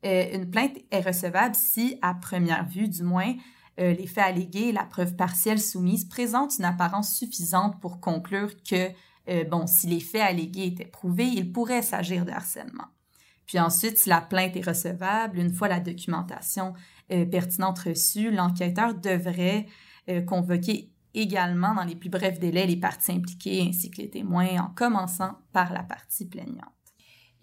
Euh, 0.06 0.26
une 0.34 0.50
plainte 0.50 0.78
est 0.92 1.02
recevable 1.02 1.56
si, 1.56 1.98
à 2.02 2.14
première 2.14 2.68
vue 2.68 2.88
du 2.88 3.04
moins, 3.04 3.34
euh, 3.80 3.94
les 3.94 4.08
faits 4.08 4.24
allégués 4.24 4.72
la 4.72 4.84
preuve 4.84 5.16
partielle 5.16 5.60
soumise 5.60 6.06
présentent 6.06 6.58
une 6.58 6.66
apparence 6.66 7.16
suffisante 7.16 7.80
pour 7.80 8.00
conclure 8.00 8.52
que, 8.64 8.90
euh, 9.30 9.44
bon, 9.46 9.66
si 9.66 9.88
les 9.88 10.00
faits 10.00 10.22
allégués 10.22 10.68
étaient 10.68 10.86
prouvés, 10.86 11.28
il 11.28 11.52
pourrait 11.52 11.82
s'agir 11.82 12.26
de 12.26 12.32
harcèlement. 12.32 12.88
Puis 13.46 13.60
ensuite, 13.60 13.98
si 13.98 14.10
la 14.10 14.22
plainte 14.22 14.56
est 14.56 14.66
recevable, 14.66 15.40
une 15.40 15.54
fois 15.54 15.68
la 15.68 15.80
documentation 15.80 16.74
euh, 17.12 17.26
pertinente 17.26 17.80
reçue, 17.80 18.32
l'enquêteur 18.32 18.94
devrait 18.94 19.66
convoquer 20.28 20.92
également 21.14 21.74
dans 21.76 21.86
les 21.86 21.96
plus 21.96 22.10
brefs 22.10 22.38
délais 22.38 22.68
les 22.68 22.76
parties 22.76 23.14
impliquées 23.14 23.66
ainsi 23.66 23.90
que 23.90 24.02
les 24.02 24.10
témoins 24.10 24.60
en 24.60 24.68
commençant 24.68 25.38
par 25.54 25.72
la 25.72 25.82
partie 25.82 26.26
plaignante. 26.26 26.83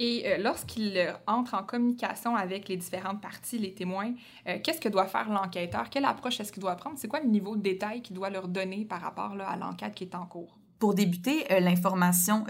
Et 0.02 0.22
euh, 0.24 0.38
lorsqu'il 0.38 0.96
euh, 0.96 1.12
entre 1.26 1.52
en 1.52 1.62
communication 1.62 2.34
avec 2.34 2.68
les 2.68 2.78
différentes 2.78 3.20
parties, 3.20 3.58
les 3.58 3.74
témoins, 3.74 4.14
euh, 4.48 4.58
qu'est-ce 4.64 4.80
que 4.80 4.88
doit 4.88 5.06
faire 5.06 5.28
l'enquêteur? 5.28 5.90
Quelle 5.90 6.06
approche 6.06 6.40
est-ce 6.40 6.52
qu'il 6.52 6.62
doit 6.62 6.74
prendre? 6.74 6.96
C'est 6.98 7.06
quoi 7.06 7.20
le 7.20 7.28
niveau 7.28 7.54
de 7.54 7.60
détail 7.60 8.00
qu'il 8.00 8.16
doit 8.16 8.30
leur 8.30 8.48
donner 8.48 8.86
par 8.86 9.02
rapport 9.02 9.36
à 9.38 9.56
l'enquête 9.58 9.94
qui 9.94 10.04
est 10.04 10.14
en 10.14 10.24
cours? 10.24 10.56
Pour 10.78 10.94
débuter, 10.94 11.44
l'information 11.60 12.46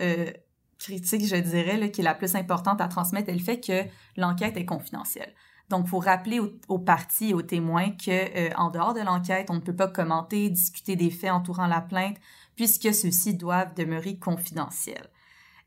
critique, 0.78 1.26
je 1.26 1.34
dirais, 1.34 1.90
qui 1.90 2.00
est 2.00 2.04
la 2.04 2.14
plus 2.14 2.36
importante 2.36 2.80
à 2.80 2.86
transmettre, 2.86 3.28
est 3.28 3.34
le 3.34 3.40
fait 3.40 3.60
que 3.60 3.82
l'enquête 4.16 4.56
est 4.56 4.64
confidentielle. 4.64 5.34
Donc, 5.68 5.86
il 5.86 5.88
faut 5.88 5.98
rappeler 5.98 6.38
aux, 6.68 6.78
parties 6.78 7.30
et 7.30 7.34
aux 7.34 7.42
témoins 7.42 7.90
que, 7.90 8.54
en 8.56 8.70
dehors 8.70 8.94
de 8.94 9.00
l'enquête, 9.00 9.50
on 9.50 9.54
ne 9.54 9.60
peut 9.60 9.74
pas 9.74 9.88
commenter, 9.88 10.48
discuter 10.48 10.94
des 10.94 11.10
faits 11.10 11.32
entourant 11.32 11.66
la 11.66 11.80
plainte, 11.80 12.18
puisque 12.54 12.94
ceux-ci 12.94 13.34
doivent 13.34 13.74
demeurer 13.74 14.16
confidentiels. 14.16 15.10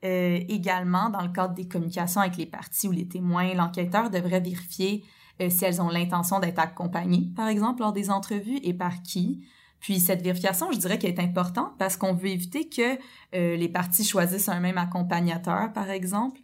Euh, 0.04 0.42
également, 0.50 1.10
dans 1.10 1.22
le 1.22 1.30
cadre 1.30 1.54
des 1.54 1.68
communications 1.68 2.20
avec 2.20 2.36
les 2.36 2.46
parties 2.46 2.88
ou 2.90 2.92
les 2.92 3.08
témoins, 3.08 3.54
l'enquêteur 3.54 4.10
devrait 4.10 4.42
vérifier 4.42 5.06
euh, 5.42 5.50
si 5.50 5.64
elles 5.64 5.82
ont 5.82 5.88
l'intention 5.88 6.40
d'être 6.40 6.60
accompagnées, 6.60 7.30
par 7.36 7.48
exemple, 7.48 7.82
lors 7.82 7.94
des 7.94 8.10
entrevues 8.10 8.60
et 8.64 8.74
par 8.74 9.02
qui. 9.02 9.46
Puis 9.80 10.02
cette 10.02 10.22
vérification, 10.22 10.72
je 10.74 10.78
dirais 10.78 11.00
qu'elle 11.00 11.12
est 11.12 11.22
importante 11.22 11.74
parce 11.78 11.96
qu'on 11.96 12.14
veut 12.14 12.28
éviter 12.28 12.68
que 12.68 12.98
euh, 13.34 13.56
les 13.56 13.70
parties 13.70 14.04
choisissent 14.04 14.50
un 14.50 14.60
même 14.60 14.78
accompagnateur, 14.78 15.72
par 15.72 15.90
exemple. 15.90 16.42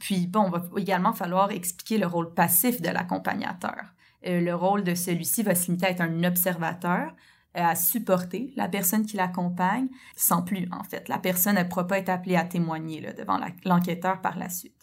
puis 0.00 0.26
bon, 0.26 0.46
il 0.46 0.50
va 0.50 0.64
également 0.76 1.12
falloir 1.12 1.50
expliquer 1.52 1.98
le 1.98 2.06
rôle 2.06 2.34
passif 2.34 2.82
de 2.82 2.88
l'accompagnateur. 2.88 3.94
le 4.24 4.52
rôle 4.52 4.82
de 4.84 4.94
celui-ci 4.94 5.42
va 5.42 5.54
se 5.54 5.66
limiter 5.66 5.86
à 5.86 5.90
être 5.90 6.02
un 6.02 6.24
observateur, 6.24 7.12
à 7.56 7.74
supporter 7.74 8.52
la 8.56 8.68
personne 8.68 9.06
qui 9.06 9.16
l'accompagne, 9.16 9.88
sans 10.16 10.42
plus, 10.42 10.68
en 10.72 10.84
fait. 10.84 11.08
La 11.08 11.18
personne 11.18 11.56
ne 11.56 11.64
pourra 11.64 11.86
pas 11.86 11.98
être 11.98 12.08
appelée 12.08 12.36
à 12.36 12.44
témoigner 12.44 13.00
là, 13.00 13.12
devant 13.12 13.38
l'enquêteur 13.64 14.20
par 14.20 14.38
la 14.38 14.48
suite. 14.48 14.76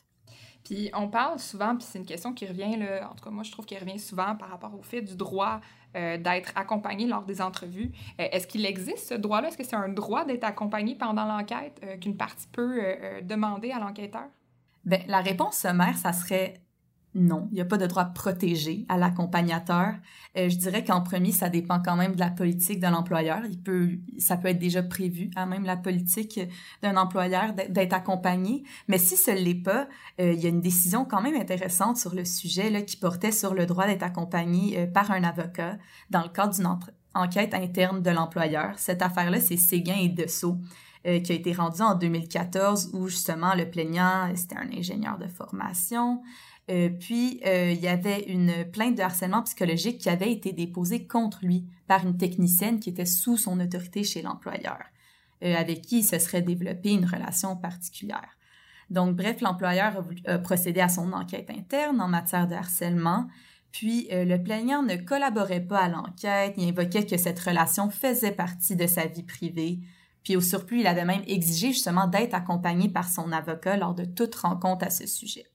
Puis 0.64 0.90
on 0.94 1.10
parle 1.10 1.40
souvent, 1.40 1.76
puis 1.76 1.86
c'est 1.90 2.00
une 2.00 2.06
question 2.06 2.34
qui 2.34 2.46
revient, 2.46 2.78
là, 2.78 3.10
en 3.12 3.16
tout 3.16 3.24
cas 3.24 3.30
moi 3.30 3.44
je 3.44 3.52
trouve 3.52 3.66
qu'elle 3.66 3.82
revient 3.82 4.00
souvent 4.00 4.36
par 4.36 4.50
rapport 4.50 4.74
au 4.74 4.82
fait 4.82 5.02
du 5.02 5.16
droit 5.16 5.60
euh, 5.96 6.18
d'être 6.18 6.54
accompagné 6.56 7.06
lors 7.06 7.24
des 7.24 7.42
entrevues. 7.42 7.92
Euh, 8.20 8.28
est-ce 8.32 8.48
qu'il 8.48 8.66
existe 8.66 9.10
ce 9.10 9.14
droit-là? 9.14 9.50
Est-ce 9.50 9.58
que 9.58 9.64
c'est 9.64 9.76
un 9.76 9.90
droit 9.90 10.26
d'être 10.26 10.46
accompagné 10.46 10.96
pendant 10.96 11.26
l'enquête 11.26 11.82
euh, 11.84 11.98
qu'une 11.98 12.16
partie 12.16 12.48
peut 12.48 12.82
demander 13.24 13.72
à 13.72 13.80
l'enquêteur? 13.80 14.28
Bien, 14.86 15.00
la 15.08 15.20
réponse 15.20 15.56
sommaire, 15.56 15.98
ça 15.98 16.14
serait 16.14 16.56
non, 17.16 17.48
il 17.52 17.56
n'y 17.56 17.62
a 17.62 17.66
pas 17.66 17.78
de 17.78 17.86
droit 17.86 18.06
protégé 18.06 18.86
à 18.90 18.98
l'accompagnateur. 18.98 19.94
Euh, 20.36 20.50
je 20.50 20.58
dirais 20.58 20.84
qu'en 20.84 21.02
premier, 21.02 21.32
ça 21.32 21.50
dépend 21.50 21.80
quand 21.80 21.96
même 21.96 22.16
de 22.16 22.20
la 22.20 22.32
politique 22.32 22.80
de 22.80 22.88
l'employeur. 22.88 23.42
Il 23.48 23.62
peut, 23.62 23.92
ça 24.18 24.36
peut 24.36 24.48
être 24.48 24.58
déjà 24.58 24.82
prévu, 24.82 25.30
à 25.36 25.46
même 25.46 25.64
la 25.64 25.78
politique 25.78 26.40
d'un 26.82 26.98
employeur 26.98 27.54
d'être 27.54 27.94
accompagné. 27.94 28.64
Mais 28.88 28.98
si 28.98 29.16
ce 29.16 29.30
l'est 29.30 29.54
pas, 29.54 29.88
euh, 30.20 30.34
il 30.34 30.40
y 30.42 30.48
a 30.48 30.50
une 30.50 30.62
décision 30.62 31.06
quand 31.06 31.22
même 31.22 31.36
intéressante 31.36 31.98
sur 31.98 32.16
le 32.16 32.26
sujet 32.26 32.72
là, 32.72 32.82
qui 32.82 32.98
portait 32.98 33.32
sur 33.32 33.54
le 33.54 33.68
droit 33.68 33.86
d'être 33.86 34.04
accompagné 34.04 34.80
euh, 34.80 34.88
par 34.88 35.12
un 35.12 35.24
avocat 35.24 35.78
dans 36.10 36.24
le 36.24 36.30
cadre 36.30 36.56
d'une 36.56 36.80
enquête 37.14 37.54
interne 37.54 38.02
de 38.02 38.10
l'employeur. 38.10 38.74
Cette 38.78 39.04
affaire-là, 39.04 39.40
c'est 39.40 39.58
Séguin 39.58 39.98
et 40.02 40.10
Dessau. 40.10 40.58
qui 41.04 41.32
a 41.34 41.36
été 41.36 41.52
rendue 41.52 41.82
en 41.82 41.96
2014 41.96 42.92
où 42.94 43.08
justement 43.08 43.54
le 43.56 43.70
plaignant, 43.70 44.32
c'était 44.36 44.56
un 44.56 44.72
ingénieur 44.72 45.18
de 45.18 45.28
formation, 45.28 46.24
euh, 46.72 46.90
puis, 46.90 47.42
euh, 47.46 47.72
il 47.72 47.82
y 47.82 47.88
avait 47.88 48.22
une 48.22 48.66
plainte 48.72 48.96
de 48.96 49.02
harcèlement 49.02 49.44
psychologique 49.44 49.98
qui 49.98 50.10
avait 50.10 50.32
été 50.32 50.54
déposée 50.54 51.06
contre 51.08 51.40
lui 51.44 51.66
par 51.88 52.06
une 52.06 52.18
technicienne 52.18 52.80
qui 52.80 52.90
était 52.90 53.06
sous 53.06 53.36
son 53.36 53.60
autorité 53.60 54.04
chez 54.04 54.22
l'employeur, 54.22 54.80
euh, 55.44 55.56
avec 55.56 55.82
qui 55.82 56.00
il 56.00 56.04
se 56.04 56.20
serait 56.20 56.42
développé 56.42 56.92
une 56.92 57.06
relation 57.06 57.58
particulière. 57.58 58.38
Donc, 58.90 59.16
bref, 59.16 59.42
l'employeur 59.42 60.06
a, 60.26 60.38
procédé 60.40 60.80
à 60.80 60.88
son 60.88 61.12
enquête 61.12 61.50
interne 61.50 62.00
en 62.00 62.08
matière 62.08 62.48
de 62.48 62.56
harcèlement, 62.56 63.28
puis 63.72 64.08
le 64.12 64.38
plaignant 64.38 64.84
ne 64.84 64.98
collaborait 64.98 65.62
pas 65.62 65.80
à 65.80 65.90
l'enquête, 65.90 66.54
il 66.58 66.70
invoquait 66.70 67.08
que 67.08 67.18
cette 67.18 67.40
relation 67.40 67.90
faisait 67.90 68.34
partie 68.34 68.76
de 68.76 68.86
sa 68.86 69.08
vie 69.08 69.24
privée, 69.24 69.80
puis 70.24 70.36
au 70.36 70.42
surplus, 70.42 70.82
il 70.82 70.88
avait 70.88 71.06
même 71.06 71.24
exigé 71.26 71.70
justement 71.70 72.06
d'être 72.06 72.36
accompagné 72.36 72.88
par 72.88 73.10
son 73.10 73.32
avocat 73.32 73.78
lors 73.78 73.96
de 73.96 74.06
toute 74.06 74.36
rencontre 74.36 74.86
à 74.86 74.92
ce 74.92 75.08
sujet. 75.08 75.48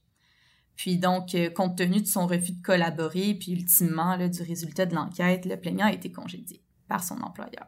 Puis 0.79 0.97
donc, 0.97 1.35
euh, 1.35 1.51
compte 1.51 1.77
tenu 1.77 2.01
de 2.01 2.07
son 2.07 2.29
refus 2.29 2.53
de 2.53 2.63
collaborer, 2.63 3.35
puis 3.35 3.51
ultimement 3.51 4.17
du 4.17 4.43
résultat 4.43 4.87
de 4.87 4.95
l'enquête, 4.95 5.45
le 5.45 5.57
plaignant 5.57 5.87
a 5.87 5.93
été 5.93 6.13
congédié 6.13 6.63
par 6.87 7.03
son 7.03 7.21
employeur. 7.21 7.67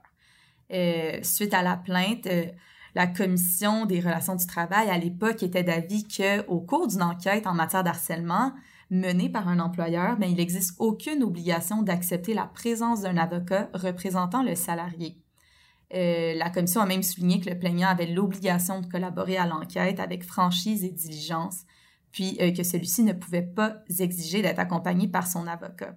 Euh, 0.73 1.19
suite 1.25 1.53
à 1.53 1.63
la 1.63 1.77
plainte, 1.77 2.29
euh, 2.29 2.47
la 2.95 3.09
commission 3.09 3.85
des 3.85 3.99
relations 3.99 4.37
du 4.37 4.47
travail 4.47 4.89
à 4.89 4.97
l'époque 4.97 5.43
était 5.43 5.65
d'avis 5.65 6.07
qu'au 6.07 6.61
cours 6.61 6.87
d'une 6.87 7.03
enquête 7.03 7.49
en 7.49 7.53
matière 7.53 7.83
d'harcèlement 7.83 8.53
menée 8.91 9.29
par 9.29 9.49
un 9.49 9.59
employeur, 9.59 10.17
ben, 10.17 10.31
il 10.31 10.37
n'existe 10.37 10.77
aucune 10.79 11.25
obligation 11.25 11.83
d'accepter 11.83 12.33
la 12.33 12.47
présence 12.47 13.01
d'un 13.01 13.17
avocat 13.17 13.71
représentant 13.75 14.45
le 14.45 14.55
salarié. 14.55 15.17
la 15.93 16.51
commission 16.51 16.81
a 16.81 16.87
même 16.87 17.03
souligné 17.03 17.41
que 17.41 17.51
le 17.51 17.59
plaignant 17.59 17.89
avait 17.89 18.07
l'obligation 18.07 18.81
de 18.81 18.87
collaborer 18.87 19.37
à 19.37 19.47
l'enquête 19.47 19.99
avec 19.99 20.23
franchise 20.25 20.85
et 20.85 20.91
diligence, 20.91 21.65
puis 22.13 22.37
euh, 22.41 22.53
que 22.53 22.63
celui-ci 22.63 23.03
ne 23.03 23.13
pouvait 23.13 23.43
pas 23.43 23.77
exiger 23.99 24.43
d'être 24.43 24.59
accompagné 24.59 25.09
par 25.09 25.27
son 25.27 25.47
avocat. 25.47 25.97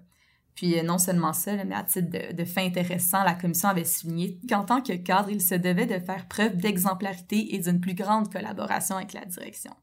Puis 0.55 0.77
euh, 0.77 0.83
non 0.83 0.97
seulement 0.97 1.33
ça, 1.33 1.63
mais 1.63 1.75
à 1.75 1.83
titre 1.83 2.09
de, 2.09 2.33
de, 2.33 2.45
fait 2.45 2.65
intéressant, 2.65 3.23
la 3.23 3.33
commission 3.33 3.69
avait 3.69 3.85
souligné 3.85 4.39
qu'en 4.47 4.63
tant 4.63 4.81
que 4.81 4.93
cadre, 4.93 5.29
il 5.31 5.41
se 5.41 5.55
devait 5.55 5.87
de 5.87 5.99
faire 5.99 6.27
preuve 6.27 6.57
d'exemplarité 6.57 7.55
et 7.55 7.59
d'une 7.59 7.79
plus 7.79 7.95
grande 7.95 8.31
collaboration 8.31 8.97
avec 8.97 9.13
la 9.13 9.25
direction. 9.25 9.73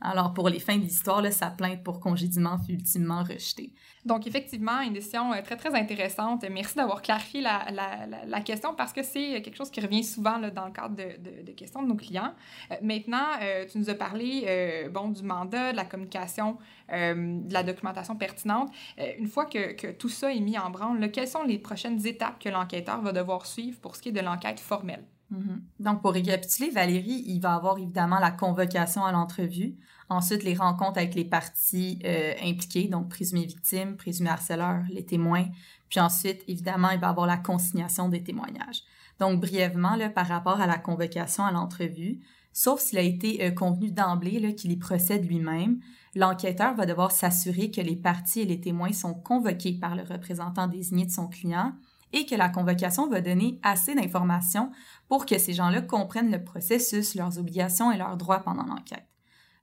Alors, 0.00 0.32
pour 0.32 0.48
les 0.48 0.60
fins 0.60 0.76
de 0.76 0.82
l'histoire, 0.82 1.24
sa 1.32 1.50
plainte 1.50 1.82
pour 1.82 1.98
congédiement 1.98 2.56
fut 2.58 2.74
ultimement 2.74 3.24
rejetée. 3.24 3.72
Donc, 4.04 4.28
effectivement, 4.28 4.80
une 4.80 4.92
décision 4.92 5.32
euh, 5.32 5.42
très, 5.42 5.56
très 5.56 5.74
intéressante. 5.74 6.44
Merci 6.50 6.76
d'avoir 6.76 7.02
clarifié 7.02 7.40
la, 7.40 7.66
la, 7.72 8.06
la, 8.24 8.40
question 8.40 8.74
parce 8.74 8.92
que 8.92 9.02
c'est 9.02 9.42
quelque 9.42 9.56
chose 9.56 9.70
qui 9.70 9.80
revient 9.80 10.04
souvent 10.04 10.38
dans 10.38 10.66
le 10.66 10.72
cadre 10.72 10.94
de, 10.94 11.42
de, 11.42 11.52
questions 11.52 11.82
de 11.82 11.88
nos 11.88 11.96
clients. 11.96 12.32
Euh, 12.70 12.76
maintenant, 12.80 13.26
euh, 13.42 13.66
tu 13.70 13.78
nous 13.78 13.90
as 13.90 13.94
parlé 13.94 14.88
bon, 14.92 15.08
du 15.08 15.22
mandat, 15.22 15.72
de 15.72 15.76
la 15.76 15.84
communication, 15.84 16.58
de 16.90 17.52
la 17.52 17.62
documentation 17.62 18.16
pertinente. 18.16 18.70
une 19.18 19.26
fois 19.26 19.46
que, 19.46 19.72
que, 19.72 19.88
tout 19.88 20.08
ça 20.08 20.32
est 20.32 20.40
mis 20.40 20.58
en 20.58 20.70
branle, 20.70 21.10
quelles 21.10 21.28
sont 21.28 21.42
les 21.42 21.58
prochaines 21.58 22.06
étapes 22.06 22.38
que 22.38 22.48
l'enquêteur 22.48 23.00
va 23.02 23.12
devoir 23.12 23.46
suivre 23.46 23.78
pour 23.80 23.96
ce 23.96 24.02
qui 24.02 24.10
est 24.10 24.12
de 24.12 24.20
l'enquête 24.20 24.60
formelle? 24.60 25.04
Mhm. 25.30 25.62
Donc, 25.80 26.00
pour 26.00 26.12
récapituler, 26.12 26.70
Valérie, 26.70 27.24
il 27.26 27.40
va 27.40 27.54
avoir 27.54 27.78
évidemment 27.78 28.18
la 28.18 28.30
convocation 28.30 29.04
à 29.04 29.12
l'entrevue, 29.12 29.76
ensuite 30.08 30.42
les 30.42 30.54
rencontres 30.54 30.98
avec 30.98 31.14
les 31.14 31.24
parties 31.24 31.98
euh, 32.04 32.32
impliquées, 32.42 32.88
donc 32.88 33.10
présumées 33.10 33.44
victimes, 33.44 33.96
présumés 33.96 34.30
harceleurs, 34.30 34.84
les 34.90 35.04
témoins, 35.04 35.46
puis 35.90 36.00
ensuite, 36.00 36.42
évidemment, 36.48 36.90
il 36.90 37.00
va 37.00 37.08
avoir 37.08 37.26
la 37.26 37.36
consignation 37.36 38.08
des 38.08 38.22
témoignages. 38.22 38.82
Donc, 39.20 39.40
brièvement, 39.40 39.96
là, 39.96 40.08
par 40.08 40.26
rapport 40.26 40.60
à 40.60 40.66
la 40.66 40.78
convocation 40.78 41.44
à 41.44 41.52
l'entrevue, 41.52 42.20
sauf 42.52 42.80
s'il 42.80 42.98
a 42.98 43.02
été 43.02 43.44
euh, 43.44 43.50
convenu 43.50 43.90
d'emblée 43.90 44.54
qu'il 44.54 44.72
y 44.72 44.76
procède 44.76 45.26
lui-même, 45.26 45.80
l'enquêteur 46.14 46.74
va 46.74 46.86
devoir 46.86 47.10
s'assurer 47.10 47.70
que 47.70 47.80
les 47.80 47.96
parties 47.96 48.40
et 48.40 48.46
les 48.46 48.60
témoins 48.60 48.92
sont 48.92 49.14
convoqués 49.14 49.74
par 49.74 49.94
le 49.94 50.02
représentant 50.02 50.68
désigné 50.68 51.04
de 51.04 51.10
son 51.10 51.28
client 51.28 51.74
et 52.12 52.26
que 52.26 52.34
la 52.34 52.48
convocation 52.48 53.08
va 53.08 53.20
donner 53.20 53.58
assez 53.62 53.94
d'informations 53.94 54.70
pour 55.08 55.26
que 55.26 55.38
ces 55.38 55.52
gens-là 55.52 55.82
comprennent 55.82 56.30
le 56.30 56.42
processus, 56.42 57.14
leurs 57.14 57.38
obligations 57.38 57.92
et 57.92 57.98
leurs 57.98 58.16
droits 58.16 58.40
pendant 58.40 58.64
l'enquête. 58.64 59.08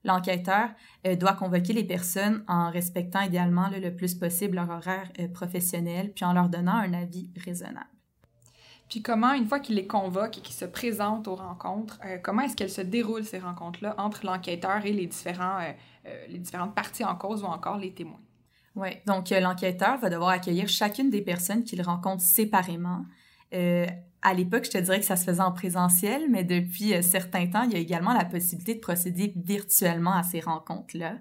L'enquêteur 0.06 0.70
euh, 1.04 1.16
doit 1.16 1.32
convoquer 1.32 1.72
les 1.72 1.82
personnes 1.82 2.44
en 2.46 2.70
respectant 2.70 3.22
idéalement 3.22 3.68
le 3.68 3.90
plus 3.90 4.14
possible 4.14 4.54
leur 4.54 4.70
horaire 4.70 5.10
euh, 5.18 5.26
professionnel, 5.26 6.12
puis 6.14 6.24
en 6.24 6.32
leur 6.32 6.48
donnant 6.48 6.76
un 6.76 6.94
avis 6.94 7.28
raisonnable. 7.44 7.90
Puis 8.88 9.02
comment, 9.02 9.32
une 9.32 9.46
fois 9.46 9.58
qu'il 9.58 9.74
les 9.74 9.88
convoque 9.88 10.38
et 10.38 10.40
qu'il 10.40 10.54
se 10.54 10.64
présente 10.64 11.26
aux 11.26 11.34
rencontres, 11.34 11.98
euh, 12.04 12.18
comment 12.22 12.42
est-ce 12.42 12.54
qu'elles 12.54 12.70
se 12.70 12.82
déroulent 12.82 13.24
ces 13.24 13.40
rencontres-là 13.40 13.96
entre 13.98 14.24
l'enquêteur 14.24 14.86
et 14.86 14.92
les, 14.92 15.10
les 16.28 16.38
différentes 16.38 16.76
parties 16.76 17.04
en 17.04 17.16
cause 17.16 17.42
ou 17.42 17.46
encore 17.46 17.78
les 17.78 17.92
témoins? 17.92 18.20
Oui, 18.76 18.90
donc 19.06 19.30
l'enquêteur 19.30 19.98
va 19.98 20.10
devoir 20.10 20.30
accueillir 20.30 20.68
chacune 20.68 21.10
des 21.10 21.22
personnes 21.22 21.64
qu'il 21.64 21.82
rencontre 21.82 22.22
séparément. 22.22 23.04
À 24.26 24.34
l'époque, 24.34 24.64
je 24.64 24.70
te 24.70 24.78
dirais 24.78 24.98
que 24.98 25.06
ça 25.06 25.14
se 25.14 25.24
faisait 25.24 25.40
en 25.40 25.52
présentiel, 25.52 26.28
mais 26.28 26.42
depuis 26.42 26.94
euh, 26.94 27.00
certain 27.00 27.46
temps, 27.46 27.62
il 27.62 27.72
y 27.72 27.76
a 27.76 27.78
également 27.78 28.12
la 28.12 28.24
possibilité 28.24 28.74
de 28.74 28.80
procéder 28.80 29.32
virtuellement 29.36 30.14
à 30.14 30.24
ces 30.24 30.40
rencontres-là. 30.40 31.18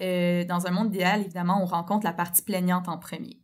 Euh, 0.00 0.44
dans 0.46 0.66
un 0.66 0.70
monde 0.70 0.94
idéal, 0.94 1.20
évidemment, 1.20 1.62
on 1.62 1.66
rencontre 1.66 2.06
la 2.06 2.14
partie 2.14 2.40
plaignante 2.40 2.88
en 2.88 2.96
premier. 2.96 3.38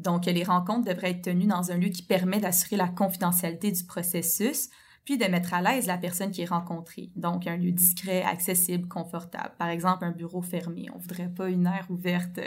Donc, 0.00 0.26
les 0.26 0.42
rencontres 0.42 0.88
devraient 0.88 1.10
être 1.10 1.22
tenues 1.22 1.46
dans 1.46 1.70
un 1.70 1.76
lieu 1.76 1.90
qui 1.90 2.02
permet 2.02 2.40
d'assurer 2.40 2.76
la 2.76 2.88
confidentialité 2.88 3.70
du 3.70 3.84
processus, 3.84 4.68
de 5.16 5.26
mettre 5.26 5.54
à 5.54 5.62
l'aise 5.62 5.86
la 5.86 5.98
personne 5.98 6.30
qui 6.30 6.42
est 6.42 6.46
rencontrée. 6.46 7.10
Donc, 7.16 7.46
un 7.46 7.56
lieu 7.56 7.72
discret, 7.72 8.22
accessible, 8.22 8.88
confortable. 8.88 9.52
Par 9.58 9.68
exemple, 9.68 10.04
un 10.04 10.12
bureau 10.12 10.42
fermé. 10.42 10.88
On 10.94 10.98
voudrait 10.98 11.28
pas 11.28 11.48
une 11.48 11.66
aire 11.66 11.86
ouverte 11.90 12.40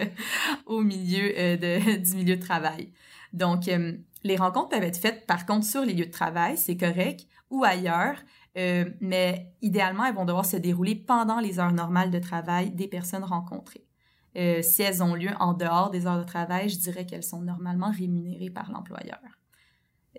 au 0.66 0.82
milieu 0.82 1.34
euh, 1.38 1.98
du 1.98 2.16
milieu 2.16 2.36
de 2.36 2.42
travail. 2.42 2.92
Donc, 3.34 3.70
les 4.24 4.36
rencontres 4.36 4.70
peuvent 4.70 4.84
être 4.84 4.98
faites, 4.98 5.26
par 5.26 5.46
contre, 5.46 5.66
sur 5.66 5.84
les 5.84 5.94
lieux 5.94 6.06
de 6.06 6.12
travail, 6.12 6.56
c'est 6.58 6.78
correct, 6.78 7.28
ou 7.50 7.64
ailleurs, 7.64 8.18
euh, 8.58 8.86
mais 9.02 9.54
idéalement, 9.62 10.06
elles 10.06 10.16
vont 10.16 10.26
devoir 10.26 10.46
se 10.46 10.58
dérouler 10.58 10.96
pendant 10.96 11.40
les 11.40 11.60
heures 11.60 11.74
normales 11.74 12.12
de 12.12 12.20
travail 12.20 12.72
des 12.72 12.88
personnes 12.88 13.24
rencontrées. 13.24 13.86
Euh, 14.36 14.62
si 14.62 14.82
elles 14.82 15.04
ont 15.04 15.16
lieu 15.16 15.30
en 15.40 15.54
dehors 15.54 15.92
des 15.92 16.08
heures 16.08 16.20
de 16.20 16.24
travail, 16.24 16.70
je 16.70 16.80
dirais 16.80 17.06
qu'elles 17.06 17.24
sont 17.24 17.42
normalement 17.42 17.92
rémunérées 17.92 18.50
par 18.50 18.72
l'employeur. 18.72 19.20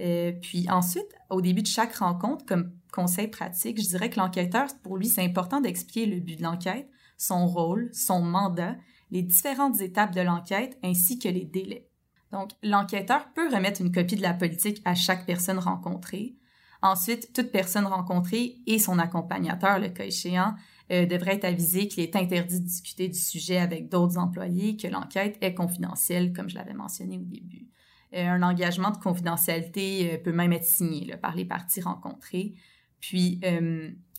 Euh, 0.00 0.32
puis 0.32 0.68
ensuite, 0.68 1.08
au 1.30 1.40
début 1.40 1.62
de 1.62 1.68
chaque 1.68 1.96
rencontre, 1.96 2.44
comme 2.46 2.72
conseil 2.92 3.28
pratique, 3.28 3.80
je 3.80 3.88
dirais 3.88 4.10
que 4.10 4.18
l'enquêteur, 4.18 4.66
pour 4.82 4.96
lui, 4.96 5.06
c'est 5.06 5.24
important 5.24 5.60
d'expliquer 5.60 6.06
le 6.06 6.20
but 6.20 6.36
de 6.36 6.42
l'enquête, 6.42 6.88
son 7.16 7.46
rôle, 7.46 7.90
son 7.92 8.20
mandat, 8.20 8.76
les 9.10 9.22
différentes 9.22 9.80
étapes 9.80 10.14
de 10.14 10.20
l'enquête 10.20 10.78
ainsi 10.82 11.18
que 11.18 11.28
les 11.28 11.44
délais. 11.44 11.88
Donc, 12.32 12.50
l'enquêteur 12.62 13.32
peut 13.34 13.48
remettre 13.48 13.80
une 13.80 13.92
copie 13.92 14.16
de 14.16 14.22
la 14.22 14.34
politique 14.34 14.82
à 14.84 14.96
chaque 14.96 15.24
personne 15.24 15.58
rencontrée. 15.58 16.34
Ensuite, 16.82 17.32
toute 17.32 17.52
personne 17.52 17.86
rencontrée 17.86 18.56
et 18.66 18.78
son 18.78 18.98
accompagnateur, 18.98 19.78
le 19.78 19.88
cas 19.88 20.04
échéant, 20.04 20.54
euh, 20.90 21.06
devraient 21.06 21.36
être 21.36 21.44
avisés 21.44 21.88
qu'il 21.88 22.02
est 22.02 22.16
interdit 22.16 22.60
de 22.60 22.66
discuter 22.66 23.08
du 23.08 23.18
sujet 23.18 23.58
avec 23.58 23.88
d'autres 23.88 24.18
employés, 24.18 24.76
que 24.76 24.88
l'enquête 24.88 25.38
est 25.40 25.54
confidentielle, 25.54 26.32
comme 26.32 26.50
je 26.50 26.56
l'avais 26.56 26.74
mentionné 26.74 27.18
au 27.18 27.24
début. 27.24 27.68
Euh, 28.14 28.28
un 28.28 28.42
engagement 28.42 28.90
de 28.90 28.99
confidentialité 28.99 30.12
euh, 30.12 30.18
peut 30.18 30.33
même 30.33 30.52
être 30.52 30.64
signé 30.64 31.16
par 31.16 31.35
les 31.35 31.44
parties 31.44 31.80
rencontrées. 31.80 32.54
Puis, 33.00 33.38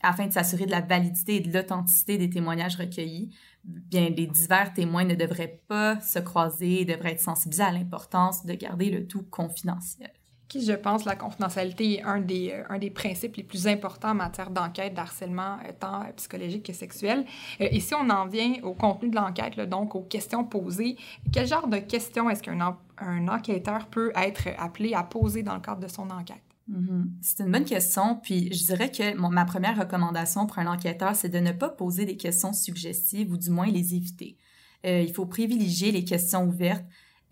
afin 0.04 0.28
de 0.28 0.32
s'assurer 0.32 0.68
de 0.68 0.72
la 0.72 0.82
validité 0.82 1.38
et 1.38 1.40
de 1.40 1.52
l'authenticité 1.52 2.20
des 2.20 2.30
témoignages 2.30 2.75
recueillis, 2.75 3.36
bien, 3.64 4.10
les 4.10 4.28
divers 4.28 4.74
témoins 4.74 5.06
ne 5.06 5.16
devraient 5.16 5.60
pas 5.68 6.00
se 6.02 6.20
croiser, 6.20 6.86
devraient 6.86 7.14
être 7.14 7.20
sensibilisés 7.20 7.64
à 7.64 7.72
l'importance 7.72 8.46
de 8.46 8.54
garder 8.54 8.92
le 8.92 9.08
tout 9.08 9.24
confidentiel. 9.24 10.12
Qui, 10.48 10.64
je 10.64 10.74
pense, 10.74 11.06
la 11.06 11.16
confidentialité 11.16 11.96
est 11.96 12.04
un 12.04 12.20
des, 12.20 12.52
euh, 12.52 12.64
un 12.70 12.78
des 12.78 12.92
principes 12.92 13.36
les 13.36 13.44
plus 13.44 13.68
importants 13.68 14.12
en 14.12 14.16
matière 14.16 14.52
d'enquête 14.52 14.94
d'harcèlement, 14.94 15.58
euh, 15.66 15.72
tant 15.80 16.02
euh, 16.02 16.12
psychologique 16.16 16.68
que 16.68 16.74
sexuel. 16.74 17.25
et 17.60 17.80
si 17.80 17.96
on 17.96 18.10
en 18.10 18.28
vient 18.28 18.54
au 18.64 18.74
contenu 18.74 19.10
de 19.10 19.16
l'enquête, 19.16 19.60
donc 19.60 19.96
aux 19.96 20.04
questions 20.04 20.44
posées, 20.44 20.98
quel 21.32 21.48
genre 21.48 21.68
de 21.68 21.78
questions 21.78 22.30
est-ce 22.30 22.44
qu'un 22.44 22.78
un 22.98 23.28
enquêteur 23.28 23.88
peut 23.88 24.12
être 24.16 24.50
appelé 24.58 24.94
à 24.94 25.04
poser 25.04 25.42
dans 25.42 25.56
le 25.56 25.62
cadre 25.62 25.82
de 25.82 25.88
son 25.88 26.10
enquête? 26.12 26.44
Mm-hmm. 26.70 27.04
C'est 27.22 27.44
une 27.44 27.52
bonne 27.52 27.66
question, 27.66 28.20
puis 28.22 28.52
je 28.54 28.66
dirais 28.66 28.92
que 28.92 29.16
ma 29.16 29.46
première 29.46 29.78
recommandation 29.78 30.48
pour 30.48 30.60
un 30.60 30.68
enquêteur, 30.68 31.16
c'est 31.16 31.30
de 31.30 31.40
ne 31.40 31.52
pas 31.52 31.70
poser 31.70 32.06
des 32.06 32.18
questions 32.18 32.54
suggestives 32.54 33.32
ou 33.32 33.38
du 33.38 33.50
moins 33.50 33.68
les 33.68 33.96
éviter. 33.96 34.38
Euh, 34.86 35.02
il 35.02 35.14
faut 35.14 35.25
privilégier 35.25 35.92
les 35.92 36.04
questions 36.04 36.46
ouvertes, 36.46 36.86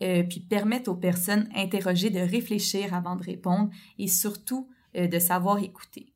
euh, 0.04 0.24
puis 0.24 0.40
permettre 0.40 0.92
aux 0.92 0.96
personnes 0.96 1.50
interrogées 1.56 2.10
de 2.10 2.20
réfléchir 2.20 2.94
avant 2.94 3.16
de 3.16 3.24
répondre 3.24 3.70
et 3.98 4.08
surtout 4.08 4.70
euh, 4.96 5.08
de 5.08 5.20
savoir 5.20 5.60
écouter. 5.60 6.14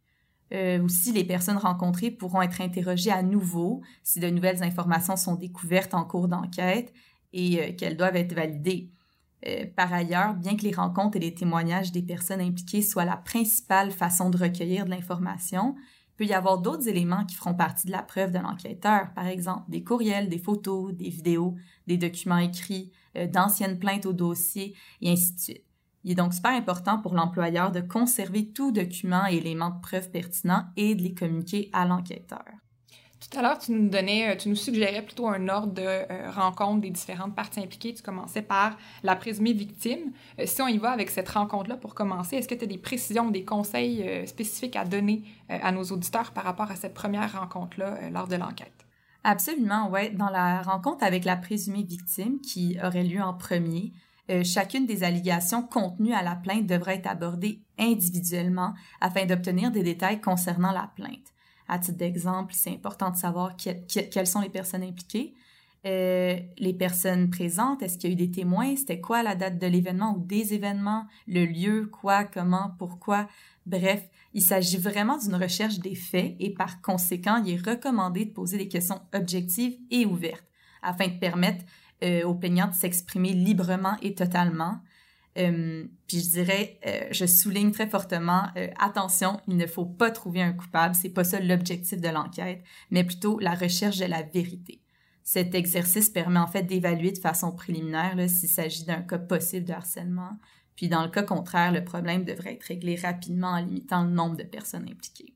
aussi, 0.84 1.12
les 1.12 1.26
personnes 1.26 1.58
rencontrées 1.58 2.12
pourront 2.12 2.42
être 2.42 2.62
interrogées 2.62 3.12
à 3.12 3.24
nouveau 3.24 3.82
si 4.04 4.20
de 4.20 4.30
nouvelles 4.30 4.64
informations 4.64 5.18
sont 5.18 5.36
découvertes 5.36 5.94
en 5.94 6.06
cours 6.06 6.28
d'enquête 6.30 6.94
et 7.34 7.76
qu'elles 7.76 7.98
doivent 7.98 8.16
être 8.16 8.34
validées. 8.34 8.90
Euh, 9.46 9.66
par 9.76 9.94
ailleurs, 9.94 10.34
bien 10.34 10.56
que 10.58 10.64
les 10.64 10.74
rencontres 10.74 11.18
et 11.18 11.20
les 11.20 11.34
témoignages 11.34 11.92
des 11.92 12.02
personnes 12.02 12.42
impliquées 12.42 12.82
soient 12.82 13.06
la 13.06 13.18
principale 13.18 13.92
façon 13.92 14.30
de 14.30 14.38
recueillir 14.38 14.86
de 14.86 14.90
l'information, 14.90 15.76
peut 16.18 16.26
y 16.26 16.34
avoir 16.34 16.58
d'autres 16.58 16.88
éléments 16.88 17.26
qui 17.26 17.36
feront 17.36 17.54
partie 17.54 17.88
de 17.88 17.92
la 17.92 18.02
preuve 18.02 18.32
de 18.32 18.40
l'enquêteur, 18.40 19.14
par 19.14 19.28
exemple 19.28 19.70
des 19.70 19.84
courriels, 19.84 20.30
des 20.30 20.40
photos, 20.40 20.94
des 20.94 21.10
vidéos, 21.10 21.56
des 21.86 21.98
documents 21.98 22.40
écrits, 22.40 22.92
euh, 23.16 23.28
d'anciennes 23.28 23.80
plaintes 23.80 24.06
au 24.06 24.14
dossier, 24.14 24.76
et 25.02 25.12
ainsi 25.12 25.34
de 25.34 25.40
suite. 25.40 25.64
Il 26.04 26.12
est 26.12 26.16
donc 26.16 26.34
super 26.34 26.52
important 26.52 27.00
pour 27.00 27.14
l'employeur 27.14 27.72
de 27.72 27.82
conserver 27.82 28.50
tout 28.52 28.72
document 28.72 29.28
et 29.28 29.36
élément 29.36 29.72
de 29.72 29.82
preuve 29.82 30.10
pertinent 30.10 30.66
et 30.76 30.96
de 30.96 31.04
les 31.04 31.14
communiquer 31.14 31.70
à 31.74 31.86
l'enquêteur. 31.86 32.46
Tout 33.20 33.40
à 33.40 33.42
l'heure, 33.42 33.58
tu 33.58 33.72
nous 33.72 33.90
donnais, 33.90 34.30
euh, 34.30 34.36
tu 34.36 34.48
nous 34.48 34.56
suggérais 34.56 35.02
plutôt 35.02 35.28
un 35.28 35.50
ordre 35.50 35.74
de 35.74 35.82
euh, 35.82 36.30
rencontre 36.30 36.82
des 36.82 36.92
différentes 36.92 37.36
parties 37.36 37.60
impliquées. 37.60 37.94
Tu 37.96 38.04
commençais 38.04 38.44
par 38.44 38.78
la 39.02 39.16
présumée 39.16 39.54
victime. 39.54 40.12
Euh, 40.40 40.46
si 40.46 40.62
on 40.62 40.68
y 40.68 40.78
va 40.78 40.92
avec 40.92 41.10
cette 41.10 41.30
rencontre-là 41.30 41.78
pour 41.78 41.96
commencer, 41.96 42.36
est-ce 42.36 42.48
que 42.48 42.54
tu 42.54 42.66
as 42.66 42.68
des 42.68 42.78
précisions, 42.78 43.32
des 43.32 43.44
conseils 43.44 44.28
spécifiques 44.28 44.76
à 44.76 44.86
donner 44.86 45.24
à 45.50 45.72
nos 45.72 45.84
auditeurs 45.84 46.32
par 46.32 46.44
rapport 46.44 46.70
à 46.70 46.76
cette 46.76 46.94
première 46.94 47.40
rencontre-là 47.40 48.10
lors 48.12 48.28
de 48.28 48.36
l'enquête? 48.36 48.86
Absolument, 49.24 49.90
oui. 49.92 50.12
Dans 50.12 50.30
la 50.30 50.62
rencontre 50.62 51.04
avec 51.04 51.26
la 51.26 51.38
présumée 51.38 51.84
victime 51.84 52.40
qui 52.40 52.78
aurait 52.84 53.04
lieu 53.04 53.22
en 53.22 53.34
premier, 53.34 53.94
chacune 54.44 54.86
des 54.86 55.04
allégations 55.04 55.64
contenues 55.64 56.14
à 56.14 56.22
la 56.22 56.36
plainte 56.36 56.68
devrait 56.68 56.96
être 56.96 57.08
abordée 57.08 57.62
individuellement 57.80 58.74
afin 59.02 59.26
d'obtenir 59.26 59.72
des 59.72 59.84
détails 59.84 60.22
concernant 60.22 60.72
la 60.72 60.90
plainte. 60.96 61.34
À 61.68 61.80
titre 61.80 61.98
d'exemple, 61.98 62.54
c'est 62.56 62.72
important 62.72 63.12
de 63.12 63.18
savoir 63.18 63.56
quelles 63.58 64.28
sont 64.28 64.42
les 64.42 64.50
personnes 64.50 64.84
impliquées, 64.84 65.34
euh, 65.86 66.38
les 66.58 66.74
personnes 66.74 67.30
présentes, 67.30 67.82
est-ce 67.84 67.98
qu'il 67.98 68.10
y 68.10 68.14
a 68.14 68.16
eu 68.16 68.28
des 68.28 68.32
témoins, 68.32 68.76
c'était 68.76 69.00
quoi 69.00 69.22
la 69.24 69.36
date 69.36 69.60
de 69.60 69.68
l'événement 69.68 70.16
ou 70.16 70.20
des 70.20 70.54
événements, 70.54 71.06
le 71.28 71.46
lieu, 71.46 71.86
quoi, 71.86 72.24
comment, 72.24 72.74
pourquoi? 72.78 73.28
Bref, 73.66 74.04
il 74.34 74.42
s'agit 74.42 74.78
vraiment 74.78 75.18
d'une 75.18 75.36
recherche 75.36 75.80
des 75.80 75.96
faits 75.96 76.36
et 76.40 76.50
par 76.50 76.82
conséquent, 76.82 77.42
il 77.46 77.54
est 77.54 77.70
recommandé 77.70 78.26
de 78.26 78.32
poser 78.32 78.58
des 78.58 78.68
questions 78.68 79.02
objectives 79.14 79.78
et 79.92 80.06
ouvertes 80.06 80.46
afin 80.82 81.08
de 81.08 81.20
permettre 81.20 81.64
euh, 82.04 82.24
aux 82.24 82.36
plaignants 82.36 82.68
de 82.68 82.74
s'exprimer 82.74 83.34
librement 83.34 83.98
et 84.02 84.14
totalement 84.14 84.80
euh, 85.38 85.86
puis 86.08 86.20
je 86.20 86.30
dirais, 86.30 86.80
euh, 86.86 87.08
je 87.12 87.26
souligne 87.26 87.72
très 87.72 87.88
fortement, 87.88 88.48
euh, 88.58 88.68
attention, 88.80 89.40
il 89.48 89.58
ne 89.58 89.68
faut 89.68 89.86
pas 89.86 90.10
trouver 90.10 90.42
un 90.42 90.54
coupable, 90.54 90.96
c'est 90.96 91.10
pas 91.10 91.24
ça 91.24 91.40
l'objectif 91.40 92.00
de 92.02 92.10
l'enquête, 92.10 92.64
mais 92.92 93.04
plutôt 93.04 93.40
la 93.40 93.54
recherche 93.54 93.98
de 93.98 94.06
la 94.06 94.24
vérité. 94.24 94.82
Cet 95.24 95.54
exercice 95.54 96.10
permet 96.10 96.40
en 96.40 96.48
fait 96.48 96.64
d'évaluer 96.64 97.12
de 97.12 97.20
façon 97.20 97.52
préliminaire 97.52 98.16
s'il 98.30 98.50
s'agit 98.50 98.86
d'un 98.86 99.02
cas 99.02 99.20
possible 99.20 99.66
de 99.66 99.74
harcèlement. 99.74 100.40
Puis 100.76 100.88
dans 100.88 101.04
le 101.04 101.10
cas 101.10 101.24
contraire, 101.24 101.72
le 101.72 101.84
problème 101.84 102.24
devrait 102.24 102.54
être 102.54 102.64
réglé 102.64 102.96
rapidement 102.96 103.50
en 103.50 103.60
limitant 103.60 104.04
le 104.04 104.12
nombre 104.12 104.38
de 104.38 104.44
personnes 104.44 104.88
impliquées. 104.90 105.34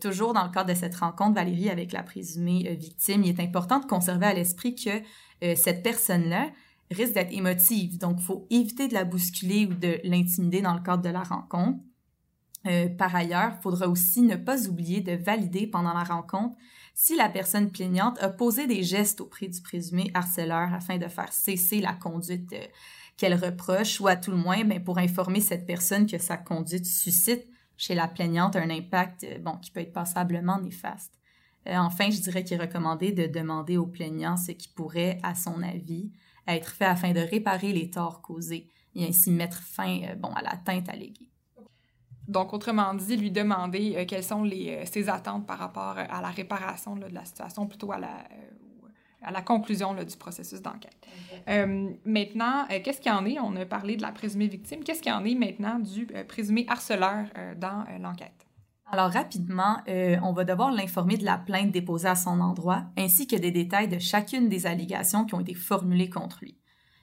toujours 0.00 0.32
dans 0.32 0.44
le 0.44 0.50
cadre 0.50 0.70
de 0.70 0.74
cette 0.74 0.96
rencontre, 0.96 1.34
Valérie, 1.34 1.68
avec 1.68 1.92
la 1.92 2.02
présumée 2.02 2.74
victime, 2.76 3.24
il 3.24 3.28
est 3.28 3.42
important 3.42 3.78
de 3.78 3.84
conserver 3.84 4.26
à 4.26 4.32
l'esprit 4.32 4.74
que 4.74 5.54
cette 5.54 5.82
personne-là, 5.82 6.48
risque 6.90 7.14
d'être 7.14 7.32
émotive. 7.32 7.98
Donc, 7.98 8.16
il 8.20 8.24
faut 8.24 8.46
éviter 8.50 8.88
de 8.88 8.94
la 8.94 9.04
bousculer 9.04 9.66
ou 9.66 9.74
de 9.74 10.00
l'intimider 10.04 10.62
dans 10.62 10.74
le 10.74 10.80
cadre 10.80 11.02
de 11.02 11.10
la 11.10 11.22
rencontre. 11.22 11.78
Euh, 12.66 12.88
par 12.88 13.14
ailleurs, 13.14 13.52
il 13.58 13.62
faudra 13.62 13.88
aussi 13.88 14.22
ne 14.22 14.36
pas 14.36 14.66
oublier 14.66 15.00
de 15.00 15.12
valider 15.12 15.66
pendant 15.66 15.94
la 15.94 16.02
rencontre 16.02 16.56
si 16.94 17.14
la 17.14 17.28
personne 17.28 17.70
plaignante 17.70 18.20
a 18.20 18.28
posé 18.28 18.66
des 18.66 18.82
gestes 18.82 19.20
auprès 19.20 19.46
du 19.46 19.62
présumé 19.62 20.10
harceleur 20.14 20.74
afin 20.74 20.98
de 20.98 21.06
faire 21.06 21.32
cesser 21.32 21.80
la 21.80 21.92
conduite 21.92 22.52
euh, 22.52 22.66
qu'elle 23.16 23.34
reproche 23.34 24.00
ou 24.00 24.08
à 24.08 24.16
tout 24.16 24.32
le 24.32 24.36
moins 24.36 24.64
ben, 24.64 24.82
pour 24.82 24.98
informer 24.98 25.40
cette 25.40 25.66
personne 25.66 26.06
que 26.06 26.18
sa 26.18 26.36
conduite 26.36 26.86
suscite 26.86 27.46
chez 27.76 27.94
la 27.94 28.08
plaignante 28.08 28.56
un 28.56 28.70
impact 28.70 29.24
euh, 29.24 29.38
bon, 29.38 29.56
qui 29.58 29.70
peut 29.70 29.80
être 29.80 29.92
passablement 29.92 30.60
néfaste. 30.60 31.14
enfin, 31.66 32.10
je 32.10 32.20
dirais 32.20 32.42
qu'il 32.42 32.56
est 32.56 32.62
recommandé 32.62 33.12
de 33.12 33.26
demander 33.26 33.76
au 33.76 33.86
plaignant 33.86 34.36
ce 34.36 34.50
qui 34.50 34.68
pourrait, 34.68 35.20
à 35.22 35.36
son 35.36 35.62
avis, 35.62 36.10
être 36.48 36.72
fait 36.72 36.86
afin 36.86 37.12
de 37.12 37.20
réparer 37.20 37.72
les 37.72 37.90
torts 37.90 38.22
causés 38.22 38.68
et 38.94 39.06
ainsi 39.06 39.30
mettre 39.30 39.58
fin 39.58 40.00
euh, 40.02 40.14
bon, 40.14 40.30
à 40.30 40.42
l'atteinte 40.42 40.88
alléguée. 40.88 41.30
Donc, 42.26 42.52
autrement 42.52 42.92
dit, 42.94 43.16
lui 43.16 43.30
demander 43.30 43.94
euh, 43.96 44.04
quelles 44.06 44.24
sont 44.24 44.42
les, 44.42 44.70
euh, 44.70 44.84
ses 44.84 45.08
attentes 45.08 45.46
par 45.46 45.58
rapport 45.58 45.96
à 45.98 46.20
la 46.20 46.28
réparation 46.28 46.96
de 46.96 47.06
la 47.06 47.24
situation, 47.24 47.66
plutôt 47.66 47.92
à 47.92 47.98
la, 47.98 48.24
à 49.22 49.30
la 49.30 49.42
conclusion 49.42 49.94
du 49.94 50.16
processus 50.16 50.60
d'enquête. 50.60 51.06
maintenant, 52.04 52.66
qu'est-ce 52.68 53.00
qu'il 53.00 53.12
y 53.12 53.14
en 53.14 53.24
est? 53.26 53.38
On 53.40 53.56
a 53.56 53.66
parlé 53.66 53.96
de 53.96 54.02
la 54.02 54.12
présumée 54.12 54.48
victime. 54.48 54.84
Qu'est-ce 54.84 55.02
qu'il 55.02 55.12
y 55.12 55.14
en 55.14 55.24
est 55.24 55.34
maintenant 55.34 55.78
du 55.78 56.06
présumé 56.28 56.66
harceleur 56.68 57.26
dans 57.56 57.84
l'enquête? 58.00 58.47
Alors 58.90 59.12
rapidement, 59.12 59.78
euh, 59.88 60.16
on 60.22 60.32
va 60.32 60.44
devoir 60.44 60.72
l'informer 60.72 61.18
de 61.18 61.24
la 61.24 61.36
plainte 61.36 61.72
déposée 61.72 62.08
à 62.08 62.14
son 62.14 62.40
endroit, 62.40 62.86
ainsi 62.96 63.26
que 63.26 63.36
des 63.36 63.50
détails 63.50 63.88
de 63.88 63.98
chacune 63.98 64.48
des 64.48 64.66
allégations 64.66 65.26
qui 65.26 65.34
ont 65.34 65.40
été 65.40 65.52
formulées 65.52 66.08
contre 66.08 66.38
lui. 66.40 66.56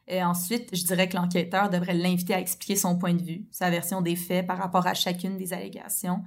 Et 0.08 0.24
ensuite, 0.24 0.76
je 0.76 0.84
dirais 0.84 1.08
que 1.08 1.15
l'enquêteur 1.15 1.69
devrait 1.69 1.93
l'inviter 1.93 2.34
à 2.34 2.39
expliquer 2.39 2.76
son 2.76 2.98
point 2.98 3.13
de 3.13 3.21
vue, 3.21 3.45
sa 3.52 3.69
version 3.69 4.02
des 4.02 4.15
faits 4.15 4.48
par 4.48 4.58
rapport 4.58 4.88
à 4.88 4.95
chacune 4.95 5.38
des 5.38 5.54
allégations. 5.54 6.24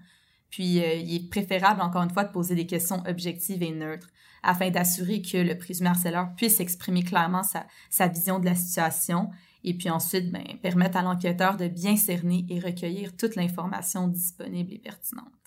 Puis, 0.51 0.81
euh, 0.81 0.95
il 0.95 1.15
est 1.15 1.29
préférable, 1.29 1.81
encore 1.81 2.03
une 2.03 2.11
fois, 2.11 2.25
de 2.25 2.33
poser 2.33 2.55
des 2.55 2.67
questions 2.67 3.03
objectives 3.07 3.63
et 3.63 3.73
neutres 3.73 4.09
afin 4.45 4.71
d'assurer 4.71 5.23
que 5.23 5.39
le 5.39 5.59
présumé 5.59 5.91
harceleur 5.91 6.29
puisse 6.37 6.61
exprimer 6.61 7.03
clairement 7.03 7.43
sa, 7.43 8.07
vision 8.07 8.39
de 8.39 8.45
la 8.45 8.55
situation 8.55 9.31
et 9.65 9.75
puis 9.75 9.91
ensuite, 9.91 10.31
ben, 10.31 10.45
permettre 10.63 10.99
à 10.99 11.03
l'enquêteur 11.03 11.57
de 11.57 11.67
bien 11.67 11.97
cerner 11.97 12.47
et 12.49 12.61
recueillir 12.61 13.17
toute 13.17 13.35
l'information 13.35 14.07
disponible 14.07 14.73
et 14.73 14.79
pertinente. 14.79 15.38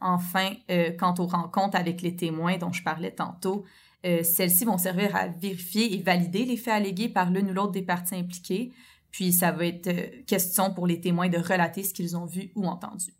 Enfin, 0.00 0.52
euh, 0.70 0.92
quant 0.92 1.14
aux 1.18 1.26
rencontres 1.26 1.76
avec 1.76 2.02
les 2.02 2.14
témoins 2.14 2.56
dont 2.56 2.72
je 2.72 2.82
parlais 2.82 3.10
tantôt, 3.10 3.64
euh, 4.06 4.22
celles-ci 4.22 4.64
vont 4.64 4.78
servir 4.78 5.14
à 5.16 5.26
vérifier 5.26 5.94
et 5.94 6.02
valider 6.02 6.44
les 6.44 6.56
faits 6.56 6.74
allégués 6.74 7.08
par 7.08 7.30
l'une 7.30 7.50
ou 7.50 7.52
l'autre 7.52 7.72
des 7.72 7.82
parties 7.82 8.14
impliquées, 8.14 8.72
puis 9.10 9.32
ça 9.32 9.50
va 9.50 9.66
être 9.66 9.88
euh, 9.88 10.22
question 10.26 10.72
pour 10.72 10.86
les 10.86 11.00
témoins 11.00 11.28
de 11.28 11.38
relater 11.38 11.82
ce 11.82 11.92
qu'ils 11.92 12.16
ont 12.16 12.26
vu 12.26 12.52
ou 12.54 12.66
entendu. 12.66 13.12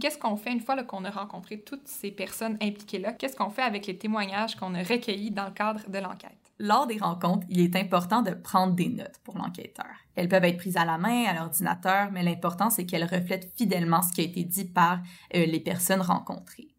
Qu'est-ce 0.00 0.18
qu'on 0.18 0.36
fait 0.36 0.52
une 0.52 0.60
fois 0.60 0.82
qu'on 0.82 1.04
a 1.04 1.10
rencontré 1.10 1.60
toutes 1.60 1.86
ces 1.86 2.10
personnes 2.10 2.58
impliquées-là? 2.60 3.12
Qu'est-ce 3.12 3.36
qu'on 3.36 3.50
fait 3.50 3.62
avec 3.62 3.86
les 3.86 3.96
témoignages 3.96 4.56
qu'on 4.56 4.74
a 4.74 4.82
recueillis 4.82 5.30
dans 5.30 5.46
le 5.46 5.52
cadre 5.52 5.88
de 5.88 5.98
l'enquête? 5.98 6.37
Lors 6.60 6.88
des 6.88 6.98
rencontres, 6.98 7.46
il 7.48 7.60
est 7.60 7.76
important 7.76 8.22
de 8.22 8.32
prendre 8.32 8.74
des 8.74 8.88
notes 8.88 9.20
pour 9.22 9.38
l'enquêteur. 9.38 9.86
Elles 10.16 10.28
peuvent 10.28 10.44
être 10.44 10.56
prises 10.56 10.76
à 10.76 10.84
la 10.84 10.98
main, 10.98 11.24
à 11.26 11.34
l'ordinateur, 11.34 12.10
mais 12.10 12.24
l'important, 12.24 12.68
c'est 12.68 12.84
qu'elles 12.84 13.04
reflètent 13.04 13.52
fidèlement 13.56 14.02
ce 14.02 14.12
qui 14.12 14.22
a 14.22 14.24
été 14.24 14.42
dit 14.42 14.64
par 14.64 15.00
euh, 15.36 15.46
les 15.46 15.60
personnes 15.60 16.00
rencontrées. 16.00 16.74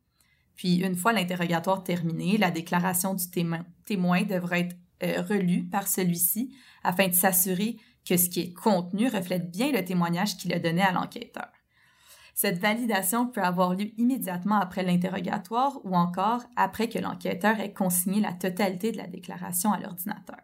Puis, 0.55 0.77
une 0.77 0.97
fois 0.97 1.13
l'interrogatoire 1.13 1.85
terminé, 1.85 2.37
la 2.37 2.51
déclaration 2.51 3.13
du 3.13 3.29
témoin, 3.29 3.65
témoin 3.85 4.23
devra 4.23 4.59
être 4.59 4.75
euh, 5.03 5.21
relue 5.21 5.63
par 5.63 5.87
celui-ci 5.87 6.53
afin 6.83 7.07
de 7.07 7.13
s'assurer 7.13 7.77
que 8.05 8.17
ce 8.17 8.29
qui 8.29 8.41
est 8.41 8.53
contenu 8.53 9.07
reflète 9.07 9.49
bien 9.49 9.71
le 9.71 9.85
témoignage 9.85 10.35
qu'il 10.35 10.53
a 10.53 10.59
donné 10.59 10.81
à 10.81 10.91
l'enquêteur. 10.91 11.47
Cette 12.41 12.59
validation 12.59 13.27
peut 13.27 13.43
avoir 13.43 13.75
lieu 13.75 13.91
immédiatement 13.97 14.61
après 14.61 14.81
l'interrogatoire 14.81 15.77
ou 15.83 15.93
encore 15.93 16.45
après 16.55 16.87
que 16.87 16.97
l'enquêteur 16.97 17.59
ait 17.59 17.73
consigné 17.73 18.21
la 18.21 18.31
totalité 18.31 18.93
de 18.93 18.97
la 18.97 19.07
déclaration 19.07 19.73
à 19.73 19.79
l'ordinateur. 19.81 20.39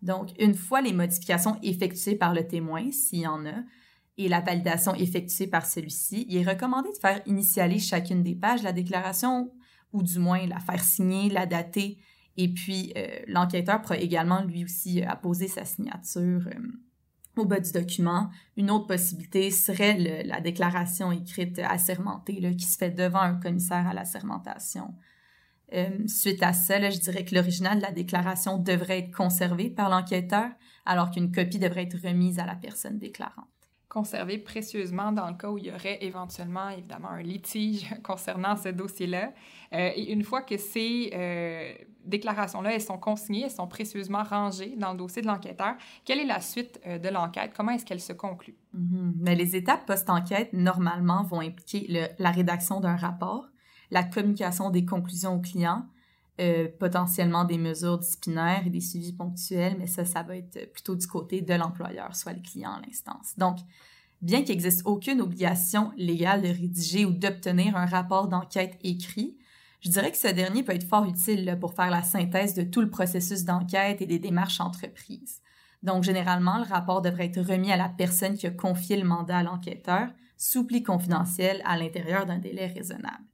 Donc, 0.00 0.30
une 0.38 0.54
fois 0.54 0.80
les 0.80 0.94
modifications 0.94 1.58
effectuées 1.62 2.14
par 2.14 2.32
le 2.32 2.48
témoin, 2.48 2.90
s'il 2.90 3.18
y 3.18 3.26
en 3.26 3.44
a, 3.44 3.64
et 4.16 4.30
la 4.30 4.40
validation 4.40 4.94
effectuée 4.94 5.46
par 5.46 5.66
celui-ci, 5.66 6.24
il 6.30 6.38
est 6.38 6.50
recommandé 6.50 6.88
de 6.88 6.96
faire 6.96 7.20
initialer 7.26 7.80
chacune 7.80 8.22
des 8.22 8.34
pages 8.34 8.60
de 8.60 8.64
la 8.64 8.72
déclaration 8.72 9.52
ou 9.92 10.02
du 10.02 10.18
moins 10.18 10.46
la 10.46 10.58
faire 10.58 10.82
signer, 10.82 11.28
la 11.28 11.44
dater, 11.44 11.98
et 12.38 12.48
puis 12.48 12.94
euh, 12.96 13.18
l'enquêteur 13.26 13.82
pourra 13.82 13.98
également 13.98 14.42
lui 14.42 14.64
aussi 14.64 15.02
apposer 15.02 15.48
sa 15.48 15.66
signature 15.66 16.48
au 17.36 17.44
bas 17.44 17.60
du 17.60 17.72
document. 17.72 18.30
Une 18.56 18.70
autre 18.70 18.86
possibilité 18.86 19.50
serait 19.50 20.24
la 20.24 20.40
déclaration 20.40 21.12
écrite 21.12 21.58
assermentée 21.58 22.40
là, 22.40 22.52
qui 22.52 22.66
se 22.66 22.76
fait 22.76 22.90
devant 22.90 23.20
un 23.20 23.34
commissaire 23.34 23.86
à 23.86 23.94
l'assermentation. 23.94 24.94
Euh, 25.72 26.06
suite 26.06 26.42
à 26.42 26.52
ça, 26.52 26.90
je 26.90 26.98
dirais 26.98 27.24
que 27.24 27.34
l'original 27.34 27.78
de 27.78 27.82
la 27.82 27.90
déclaration 27.90 28.58
devrait 28.58 29.00
être 29.00 29.16
conservé 29.16 29.70
par 29.70 29.88
l'enquêteur, 29.88 30.50
alors 30.84 31.10
qu'une 31.10 31.32
copie 31.32 31.58
devrait 31.58 31.84
être 31.84 32.00
remise 32.06 32.38
à 32.38 32.46
la 32.46 32.54
personne 32.54 32.98
déclarante. 32.98 33.53
Conservé 33.88 34.38
précieusement 34.38 35.12
dans 35.12 35.28
le 35.28 35.34
cas 35.34 35.50
où 35.50 35.58
il 35.58 35.66
y 35.66 35.70
aurait 35.70 35.98
éventuellement, 36.00 36.68
évidemment, 36.70 37.10
un 37.10 37.22
litige 37.22 37.86
concernant 38.02 38.56
ce 38.56 38.70
dossier-là. 38.70 39.32
Euh, 39.72 39.90
et 39.94 40.12
une 40.12 40.24
fois 40.24 40.42
que 40.42 40.56
ces 40.56 41.10
euh, 41.14 41.72
déclarations-là, 42.04 42.74
elles 42.74 42.80
sont 42.80 42.98
consignées, 42.98 43.44
elles 43.44 43.50
sont 43.50 43.68
précieusement 43.68 44.22
rangées 44.22 44.74
dans 44.76 44.92
le 44.92 44.98
dossier 44.98 45.22
de 45.22 45.26
l'enquêteur, 45.26 45.74
quelle 46.04 46.18
est 46.18 46.26
la 46.26 46.40
suite 46.40 46.80
de 46.86 47.08
l'enquête? 47.08 47.52
Comment 47.56 47.72
est-ce 47.72 47.84
qu'elle 47.84 48.00
se 48.00 48.12
conclut? 48.12 48.56
Mm-hmm. 48.74 49.12
Mais 49.20 49.34
les 49.34 49.56
étapes 49.56 49.86
post-enquête, 49.86 50.52
normalement, 50.52 51.22
vont 51.22 51.40
impliquer 51.40 52.08
la 52.18 52.30
rédaction 52.30 52.80
d'un 52.80 52.96
rapport, 52.96 53.46
la 53.90 54.02
communication 54.02 54.70
des 54.70 54.84
conclusions 54.84 55.36
aux 55.36 55.40
clients, 55.40 55.86
euh, 56.40 56.68
potentiellement 56.80 57.44
des 57.44 57.58
mesures 57.58 57.98
disciplinaires 57.98 58.66
et 58.66 58.70
des 58.70 58.80
suivis 58.80 59.12
ponctuels, 59.12 59.76
mais 59.78 59.86
ça, 59.86 60.04
ça 60.04 60.22
va 60.22 60.36
être 60.36 60.72
plutôt 60.72 60.96
du 60.96 61.06
côté 61.06 61.42
de 61.42 61.54
l'employeur, 61.54 62.16
soit 62.16 62.32
le 62.32 62.40
client 62.40 62.80
l'instance. 62.84 63.38
Donc, 63.38 63.58
bien 64.20 64.42
qu'il 64.42 64.56
n'existe 64.56 64.82
aucune 64.84 65.20
obligation 65.20 65.92
légale 65.96 66.42
de 66.42 66.48
rédiger 66.48 67.04
ou 67.04 67.12
d'obtenir 67.12 67.76
un 67.76 67.86
rapport 67.86 68.26
d'enquête 68.26 68.76
écrit, 68.82 69.38
je 69.80 69.90
dirais 69.90 70.10
que 70.10 70.16
ce 70.16 70.28
dernier 70.28 70.62
peut 70.62 70.74
être 70.74 70.88
fort 70.88 71.04
utile 71.04 71.58
pour 71.60 71.74
faire 71.74 71.90
la 71.90 72.02
synthèse 72.02 72.54
de 72.54 72.62
tout 72.62 72.80
le 72.80 72.90
processus 72.90 73.44
d'enquête 73.44 74.00
et 74.02 74.06
des 74.06 74.18
démarches 74.18 74.60
entreprises. 74.60 75.40
Donc, 75.82 76.02
généralement, 76.02 76.56
le 76.56 76.64
rapport 76.64 77.02
devrait 77.02 77.26
être 77.26 77.42
remis 77.42 77.70
à 77.70 77.76
la 77.76 77.90
personne 77.90 78.36
qui 78.36 78.46
a 78.46 78.50
confié 78.50 78.96
le 78.96 79.04
mandat 79.04 79.38
à 79.38 79.42
l'enquêteur, 79.42 80.08
sous 80.38 80.66
pli 80.66 80.82
confidentiel 80.82 81.60
à 81.64 81.76
l'intérieur 81.76 82.26
d'un 82.26 82.38
délai 82.38 82.66
raisonnable. 82.66 83.24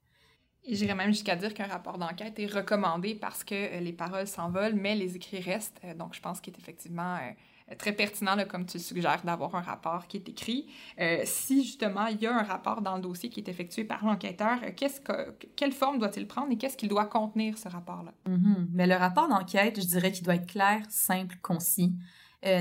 J'irais 0.70 0.94
même 0.94 1.10
jusqu'à 1.10 1.34
dire 1.34 1.52
qu'un 1.52 1.66
rapport 1.66 1.98
d'enquête 1.98 2.38
est 2.38 2.46
recommandé 2.46 3.16
parce 3.16 3.42
que 3.42 3.54
euh, 3.54 3.80
les 3.80 3.92
paroles 3.92 4.28
s'envolent, 4.28 4.74
mais 4.74 4.94
les 4.94 5.16
écrits 5.16 5.40
restent. 5.40 5.80
Euh, 5.84 5.94
donc, 5.94 6.14
je 6.14 6.20
pense 6.20 6.40
qu'il 6.40 6.54
est 6.54 6.58
effectivement 6.58 7.16
euh, 7.16 7.74
très 7.76 7.92
pertinent, 7.92 8.36
comme 8.48 8.66
tu 8.66 8.78
suggères, 8.78 9.22
d'avoir 9.24 9.56
un 9.56 9.60
rapport 9.60 10.06
qui 10.06 10.18
est 10.18 10.28
écrit. 10.28 10.66
si 11.24 11.62
justement 11.62 12.06
il 12.06 12.20
y 12.20 12.26
a 12.26 12.36
un 12.36 12.42
rapport 12.42 12.82
dans 12.82 12.96
le 12.96 13.02
dossier 13.02 13.28
qui 13.28 13.38
est 13.40 13.48
effectué 13.48 13.84
par 13.84 14.04
l'enquêteur, 14.04 14.58
quelle 15.54 15.70
forme 15.70 16.00
doit-il 16.00 16.26
prendre 16.26 16.50
et 16.50 16.56
qu'est-ce 16.56 16.76
qu'il 16.76 16.88
doit 16.88 17.06
contenir, 17.06 17.58
ce 17.58 17.68
rapport-là? 17.68 18.12
Mm-hmm. 18.28 18.66
Mais 18.72 18.88
le 18.88 18.96
rapport 18.96 19.28
d'enquête, 19.28 19.80
je 19.80 19.86
dirais 19.86 20.10
qu'il 20.10 20.24
doit 20.24 20.34
être 20.34 20.50
clair, 20.50 20.82
simple, 20.88 21.36
concis. 21.42 21.94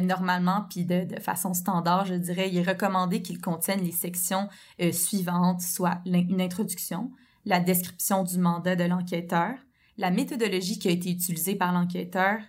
normalement, 0.04 0.68
puis 0.70 0.86
de, 0.86 1.20
façon 1.20 1.56
standard, 1.56 2.06
je 2.06 2.14
dirais, 2.14 2.48
il 2.48 2.58
est 2.58 2.70
recommandé 2.70 3.24
qu'il 3.24 3.42
contienne 3.42 3.82
les 3.82 3.92
sections 3.92 4.48
suivantes, 4.92 5.62
soit 5.62 6.02
une 6.06 6.40
introduction, 6.40 7.12
la 7.46 7.60
description 7.60 8.24
du 8.24 8.38
mandat 8.38 8.76
de 8.76 8.84
l'enquêteur, 8.84 9.54
la 9.98 10.12
méthodologie 10.12 10.80
qui 10.80 10.88
a 10.88 10.92
été 10.92 11.12
utilisée 11.12 11.56
par 11.56 11.74
l'enquêteur, 11.74 12.40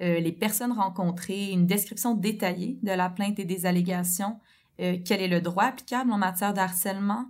euh, 0.00 0.20
les 0.20 0.32
personnes 0.32 0.72
rencontrées, 0.72 1.50
une 1.50 1.66
description 1.66 2.14
détaillée 2.14 2.78
de 2.82 2.92
la 2.92 3.10
plainte 3.10 3.38
et 3.38 3.44
des 3.44 3.66
allégations, 3.66 4.38
euh, 4.80 4.96
quel 5.04 5.20
est 5.20 5.28
le 5.28 5.40
droit 5.40 5.64
applicable 5.64 6.12
en 6.12 6.18
matière 6.18 6.54
de 6.54 6.60
harcèlement, 6.60 7.26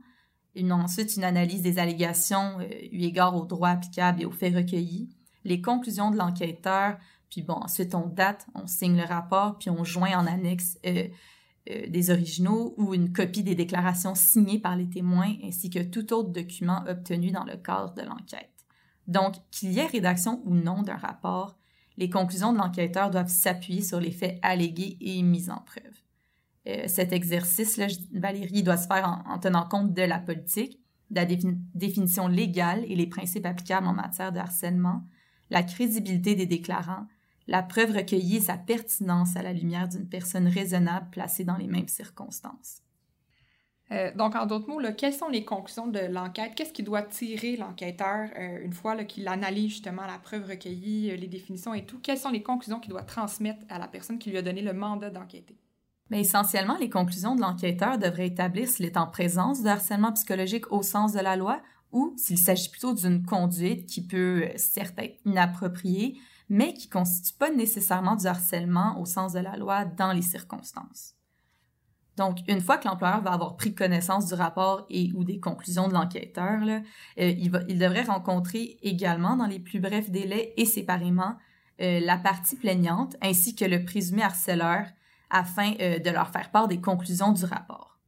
ensuite 0.71 1.17
une 1.17 1.25
analyse 1.25 1.63
des 1.63 1.79
allégations 1.79 2.59
euh, 2.61 2.69
eu 2.93 3.03
égard 3.03 3.35
aux 3.37 3.47
droits 3.47 3.71
applicables 3.71 4.23
et 4.23 4.25
aux 4.25 4.31
faits 4.31 4.55
recueillis, 4.55 5.09
les 5.45 5.61
conclusions 5.61 6.11
de 6.11 6.17
l'enquêteur, 6.17 6.99
puis 7.31 7.43
bon, 7.43 7.55
ensuite 7.55 7.95
on 7.95 8.07
date, 8.07 8.47
on 8.55 8.67
signe 8.67 8.97
le 8.97 9.05
rapport, 9.05 9.59
puis 9.59 9.71
on 9.71 9.83
joint 9.83 10.17
en 10.19 10.27
annexe 10.27 10.79
euh, 11.71 11.87
des 11.89 12.11
originaux 12.11 12.75
ou 12.77 12.95
une 12.95 13.13
copie 13.13 13.43
des 13.43 13.55
déclarations 13.55 14.15
signées 14.15 14.59
par 14.59 14.77
les 14.77 14.89
témoins 14.89 15.35
ainsi 15.45 15.71
que 15.71 15.83
tout 15.83 16.13
autre 16.13 16.31
document 16.31 16.85
obtenu 16.89 17.31
dans 17.31 17.45
le 17.45 17.57
cadre 17.57 17.95
de 17.95 18.03
l'enquête. 18.03 18.51
Donc, 19.07 19.37
qu'il 19.51 19.73
y 19.73 19.79
ait 19.79 19.87
rédaction 19.87 20.43
ou 20.45 20.55
non 20.55 20.83
d'un 20.83 20.97
rapport, 20.97 21.57
les 21.97 22.11
conclusions 22.11 22.53
de 22.53 22.59
l'enquêteur 22.59 23.11
doivent 23.11 23.29
s'appuyer 23.29 23.83
sur 23.83 24.01
les 24.01 24.11
faits 24.11 24.39
allégués 24.43 24.97
et 25.01 25.23
mis 25.23 25.51
en 25.51 25.59
preuve. 25.59 25.85
Euh, 26.69 26.85
cet 26.87 27.13
exercice-là, 27.13 27.87
Valérie, 28.13 28.63
doit 28.63 28.77
se 28.77 28.87
faire 28.87 29.23
en, 29.27 29.39
tenant 29.39 29.67
compte 29.67 29.95
de 29.95 30.03
la 30.03 30.19
politique, 30.19 30.81
de 31.11 31.17
la 31.17 31.27
définition 31.75 32.29
légale 32.29 32.85
et 32.87 32.95
les 32.95 33.07
principes 33.07 33.47
applicables 33.47 33.87
en 33.87 33.95
matière 33.95 34.33
de 34.33 34.39
harcèlement, 34.39 35.05
la 35.51 35.63
crédibilité 35.63 36.35
des 36.35 36.47
déclarants, 36.47 37.07
la 37.47 37.63
preuve 37.63 37.93
recueillie 37.93 38.37
et 38.37 38.41
sa 38.41 38.57
pertinence 38.57 39.37
à 39.37 39.43
la 39.43 39.53
lumière 39.53 39.89
d'une 39.89 40.09
personne 40.09 40.49
raisonnable 40.49 41.11
placée 41.11 41.45
dans 41.45 41.57
les 41.57 41.67
mêmes 41.67 41.89
circonstances. 41.89 42.83
Euh, 43.93 44.13
donc, 44.15 44.37
en 44.37 44.47
d'autres 44.47 44.69
mots, 44.69 44.81
quelles 44.97 45.13
sont 45.13 45.29
les 45.29 45.45
conclusions 45.45 45.89
de 45.89 45.99
l'enquête? 45.99 46.55
Qu'est-ce 46.55 46.73
qui 46.73 46.85
doit 46.85 47.03
tirer 47.03 47.57
l'enquêteur 47.57 48.29
euh, 48.39 48.65
une 48.65 48.73
fois 48.73 49.05
qu'il 49.05 49.27
analyse 49.27 49.71
justement 49.71 50.07
la 50.07 50.19
preuve 50.19 50.47
recueillie, 50.49 51.11
euh, 51.11 51.17
les 51.17 51.27
définitions 51.27 51.75
et 51.75 51.85
tout? 51.85 51.99
Quelles 52.01 52.19
sont 52.19 52.31
les 52.31 52.43
conclusions 52.43 52.79
qu'il 52.79 52.91
doit 52.91 53.03
transmettre 53.03 53.61
à 53.69 53.79
la 53.79 53.89
personne 53.89 54.19
qui 54.19 54.31
lui 54.31 54.39
a 54.39 54.43
donné 54.43 54.63
le 54.63 54.73
mandat 54.73 55.11
d'enquêter? 55.11 55.57
Mais 56.09 56.21
essentiellement, 56.21 56.77
les 56.79 56.91
conclusions 56.91 57.35
de 57.35 57.41
l'enquêteur 57.41 57.99
devraient 57.99 58.29
établir 58.29 58.69
s'il 58.69 58.87
est 58.87 58.97
en 58.97 59.07
présence 59.07 59.63
de 59.63 59.69
harcèlement 59.69 60.13
psychologique 60.13 60.71
au 60.73 60.83
sens 60.83 61.13
de 61.13 61.21
la 61.21 61.37
loi 61.37 61.61
ou 61.93 62.15
s'il 62.17 62.39
s'agit 62.39 62.69
plutôt 62.69 62.95
d'une 62.95 63.25
conduite 63.25 63.87
qui 63.87 64.07
peut 64.07 64.49
certes 64.57 64.99
être 64.99 65.19
inappropriée, 65.25 66.17
mais 66.51 66.75
qui 66.75 66.89
ne 66.89 66.93
constitue 66.93 67.39
pas 67.39 67.51
nécessairement 67.51 68.17
du 68.17 68.27
harcèlement 68.27 69.01
au 69.01 69.07
sens 69.07 69.33
de 69.33 69.39
la 69.39 69.57
loi 69.57 69.85
dans 69.85 70.13
les 70.13 70.21
circonstances. 70.21 71.15
Donc, 72.17 72.41
une 72.49 72.61
fois 72.61 72.77
que 72.77 72.87
l'employeur 72.87 73.23
va 73.23 73.33
avoir 73.33 73.57
pris 73.57 73.75
connaissance 73.75 74.27
du 74.27 74.35
rapport 74.35 74.85
et 74.91 75.11
ou 75.15 75.25
des 75.25 75.41
conclusions 75.41 75.89
de 75.89 75.95
l'enquêteur, 75.95 76.61
euh, 76.63 76.81
il, 77.17 77.51
il, 77.69 77.79
devrait 77.79 78.03
rencontrer 78.03 78.79
également 78.83 79.37
dans 79.37 79.47
les 79.47 79.61
plus 79.61 79.81
brefs 79.81 80.11
délais 80.11 80.53
et 80.57 80.67
séparément 80.67 81.37
euh, 81.81 82.01
la 82.01 82.19
partie 82.19 82.57
plaignante 82.57 83.17
ainsi 83.23 83.55
que 83.55 83.65
le 83.65 83.85
présumé 83.85 84.23
harceleur 84.23 84.87
afin 85.31 85.73
euh, 85.81 85.99
de 85.99 86.11
leur 86.11 86.29
faire 86.29 86.51
part 86.51 86.69
des 86.69 86.81
conclusions 86.81 87.33
du 87.33 87.45
rapport. 87.45 87.99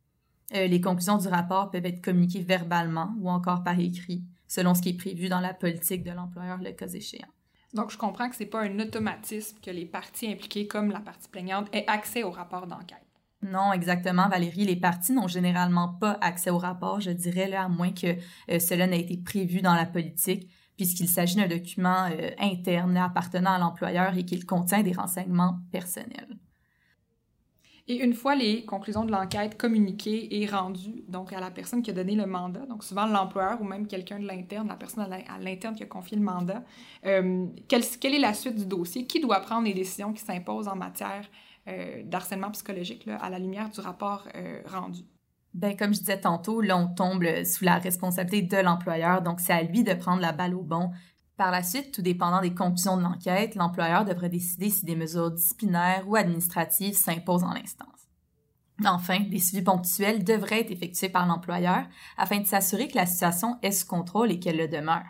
les 0.50 0.80
conclusions 0.82 1.16
du 1.16 1.28
rapport 1.28 1.70
peuvent 1.70 1.86
être 1.86 2.02
communiquées 2.02 2.42
verbalement 2.42 3.14
ou 3.18 3.30
encore 3.30 3.62
par 3.62 3.78
écrit, 3.78 4.24
selon 4.46 4.74
ce 4.74 4.82
qui 4.82 4.90
est 4.90 4.98
prévu 4.98 5.30
dans 5.30 5.40
la 5.40 5.54
politique 5.54 6.02
de 6.02 6.10
l'employeur 6.10 6.58
le 6.58 6.72
cas 6.72 6.88
échéant. 6.88 7.32
Donc, 7.74 7.90
je 7.90 7.96
comprends 7.96 8.28
que 8.28 8.36
ce 8.36 8.42
n'est 8.42 8.48
pas 8.48 8.62
un 8.62 8.78
automatisme 8.80 9.58
que 9.60 9.70
les 9.70 9.86
parties 9.86 10.30
impliquées, 10.30 10.66
comme 10.66 10.90
la 10.90 11.00
partie 11.00 11.28
plaignante, 11.28 11.68
aient 11.72 11.86
accès 11.86 12.22
au 12.22 12.30
rapport 12.30 12.66
d'enquête. 12.66 12.98
Non, 13.42 13.72
exactement, 13.72 14.28
Valérie. 14.28 14.64
Les 14.64 14.76
parties 14.76 15.12
n'ont 15.12 15.26
généralement 15.26 15.88
pas 15.88 16.16
accès 16.20 16.50
au 16.50 16.58
rapport, 16.58 17.00
je 17.00 17.10
dirais, 17.10 17.48
là, 17.48 17.64
à 17.64 17.68
moins 17.68 17.92
que 17.92 18.16
euh, 18.50 18.58
cela 18.58 18.86
n'ait 18.86 19.00
été 19.00 19.16
prévu 19.16 19.62
dans 19.62 19.74
la 19.74 19.86
politique, 19.86 20.48
puisqu'il 20.76 21.08
s'agit 21.08 21.36
d'un 21.36 21.48
document 21.48 22.08
euh, 22.10 22.30
interne 22.38 22.96
appartenant 22.96 23.54
à 23.54 23.58
l'employeur 23.58 24.16
et 24.16 24.24
qu'il 24.24 24.46
contient 24.46 24.82
des 24.82 24.92
renseignements 24.92 25.58
personnels. 25.72 26.38
Et 27.88 27.96
une 27.96 28.14
fois 28.14 28.36
les 28.36 28.64
conclusions 28.64 29.04
de 29.04 29.10
l'enquête 29.10 29.58
communiquées 29.58 30.40
et 30.40 30.46
rendues 30.46 31.02
donc 31.08 31.32
à 31.32 31.40
la 31.40 31.50
personne 31.50 31.82
qui 31.82 31.90
a 31.90 31.92
donné 31.92 32.14
le 32.14 32.26
mandat, 32.26 32.64
donc 32.66 32.84
souvent 32.84 33.06
l'employeur 33.06 33.60
ou 33.60 33.64
même 33.64 33.88
quelqu'un 33.88 34.20
de 34.20 34.26
l'interne, 34.26 34.68
la 34.68 34.76
personne 34.76 35.12
à 35.12 35.38
l'interne 35.38 35.74
qui 35.74 35.82
a 35.82 35.86
confié 35.86 36.16
le 36.16 36.22
mandat, 36.22 36.62
euh, 37.06 37.46
quelle, 37.66 37.82
est 38.14 38.18
la 38.20 38.34
suite 38.34 38.54
du 38.54 38.66
dossier? 38.66 39.06
Qui 39.06 39.20
doit 39.20 39.40
prendre 39.40 39.66
les 39.66 39.74
décisions 39.74 40.12
qui 40.12 40.22
s'imposent 40.22 40.68
en 40.68 40.76
matière 40.76 41.28
euh, 41.68 42.02
d'harcèlement 42.04 42.50
psychologique 42.52 43.04
là, 43.06 43.16
à 43.16 43.30
la 43.30 43.40
lumière 43.40 43.68
du 43.68 43.80
rapport 43.80 44.28
euh, 44.36 44.60
rendu? 44.66 45.00
Ben, 45.52 45.76
comme 45.76 45.92
je 45.92 45.98
disais 45.98 46.20
tantôt, 46.20 46.60
là, 46.62 46.78
on 46.78 46.86
tombe 46.86 47.24
sous 47.44 47.64
la 47.64 47.78
responsabilité 47.78 48.56
de 48.56 48.62
l'employeur, 48.62 49.20
donc 49.20 49.40
c'est 49.40 49.52
à 49.52 49.62
lui 49.62 49.82
de 49.82 49.92
prendre 49.92 50.22
la 50.22 50.32
balle 50.32 50.54
au 50.54 50.62
bon 50.62 50.90
par 51.42 51.50
la 51.50 51.64
suite, 51.64 51.90
tout 51.90 52.02
dépendant 52.02 52.40
des 52.40 52.54
conclusions 52.54 52.96
de 52.96 53.02
l'enquête, 53.02 53.56
l'employeur 53.56 54.04
devrait 54.04 54.28
décider 54.28 54.70
si 54.70 54.84
des 54.84 54.94
mesures 54.94 55.32
disciplinaires 55.32 56.04
ou 56.06 56.14
administratives 56.14 56.94
s'imposent 56.94 57.42
en 57.42 57.52
l'instance. 57.52 57.88
Enfin, 58.84 59.18
des 59.28 59.40
suivis 59.40 59.64
ponctuels 59.64 60.22
devraient 60.22 60.60
être 60.60 60.70
effectués 60.70 61.08
par 61.08 61.26
l'employeur 61.26 61.82
afin 62.16 62.38
de 62.38 62.46
s'assurer 62.46 62.86
que 62.86 62.94
la 62.94 63.06
situation 63.06 63.58
est 63.60 63.72
sous 63.72 63.88
contrôle 63.88 64.30
et 64.30 64.38
qu'elle 64.38 64.56
le 64.56 64.68
demeure. 64.68 65.02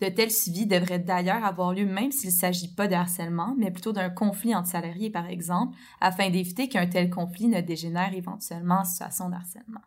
De 0.00 0.08
tels 0.08 0.30
suivis 0.30 0.64
devraient 0.64 0.98
d'ailleurs 0.98 1.44
avoir 1.44 1.74
lieu 1.74 1.84
même 1.84 2.10
s'il 2.10 2.30
ne 2.30 2.34
s'agit 2.34 2.74
pas 2.74 2.88
de 2.88 2.94
harcèlement, 2.94 3.54
mais 3.58 3.70
plutôt 3.70 3.92
d'un 3.92 4.08
conflit 4.08 4.54
entre 4.54 4.70
salariés, 4.70 5.10
par 5.10 5.26
exemple, 5.26 5.76
afin 6.00 6.30
d'éviter 6.30 6.70
qu'un 6.70 6.86
tel 6.86 7.10
conflit 7.10 7.48
ne 7.48 7.60
dégénère 7.60 8.14
éventuellement 8.14 8.80
en 8.80 8.84
situation 8.84 9.28
de 9.28 9.34
harcèlement 9.34 9.82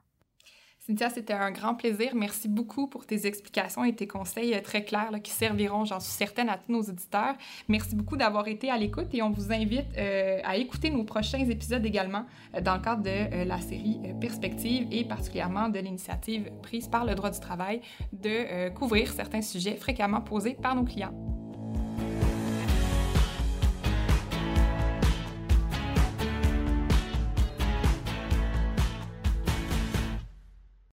Cynthia, 0.90 1.12
c'était 1.12 1.34
un 1.34 1.52
grand 1.52 1.76
plaisir. 1.76 2.16
Merci 2.16 2.48
beaucoup 2.48 2.88
pour 2.88 3.06
tes 3.06 3.28
explications 3.28 3.84
et 3.84 3.94
tes 3.94 4.08
conseils 4.08 4.56
euh, 4.56 4.60
très 4.60 4.84
clairs 4.84 5.12
qui 5.24 5.30
serviront, 5.30 5.86
j'en 5.86 6.00
suis 6.00 6.14
certaine, 6.14 6.50
à 6.50 6.58
tous 6.58 6.72
nos 6.72 6.82
auditeurs. 6.82 7.36
Merci 7.68 7.96
beaucoup 7.96 8.18
d'avoir 8.18 8.48
été 8.48 8.72
à 8.72 8.78
l'écoute 8.78 9.14
et 9.14 9.22
on 9.22 9.30
vous 9.30 9.52
invite 9.52 9.86
euh, 10.00 10.40
à 10.44 10.58
écouter 10.58 10.90
nos 10.90 11.04
prochains 11.04 11.48
épisodes 11.48 11.86
également 11.86 12.26
euh, 12.56 12.62
dans 12.62 12.74
le 12.74 12.82
cadre 12.82 13.04
de 13.04 13.44
la 13.44 13.62
série 13.62 14.00
Perspective 14.20 14.88
et 14.92 15.04
particulièrement 15.04 15.70
de 15.70 15.78
l'initiative 15.78 16.50
prise 16.64 16.88
par 16.88 17.06
le 17.06 17.14
droit 17.14 17.30
du 17.30 17.40
travail 17.40 17.82
de 18.12 18.70
couvrir 18.70 19.12
certains 19.12 19.44
sujets 19.44 19.76
fréquemment 19.76 20.22
posés 20.22 20.58
par 20.60 20.76
nos 20.76 20.86
clients. 20.86 21.14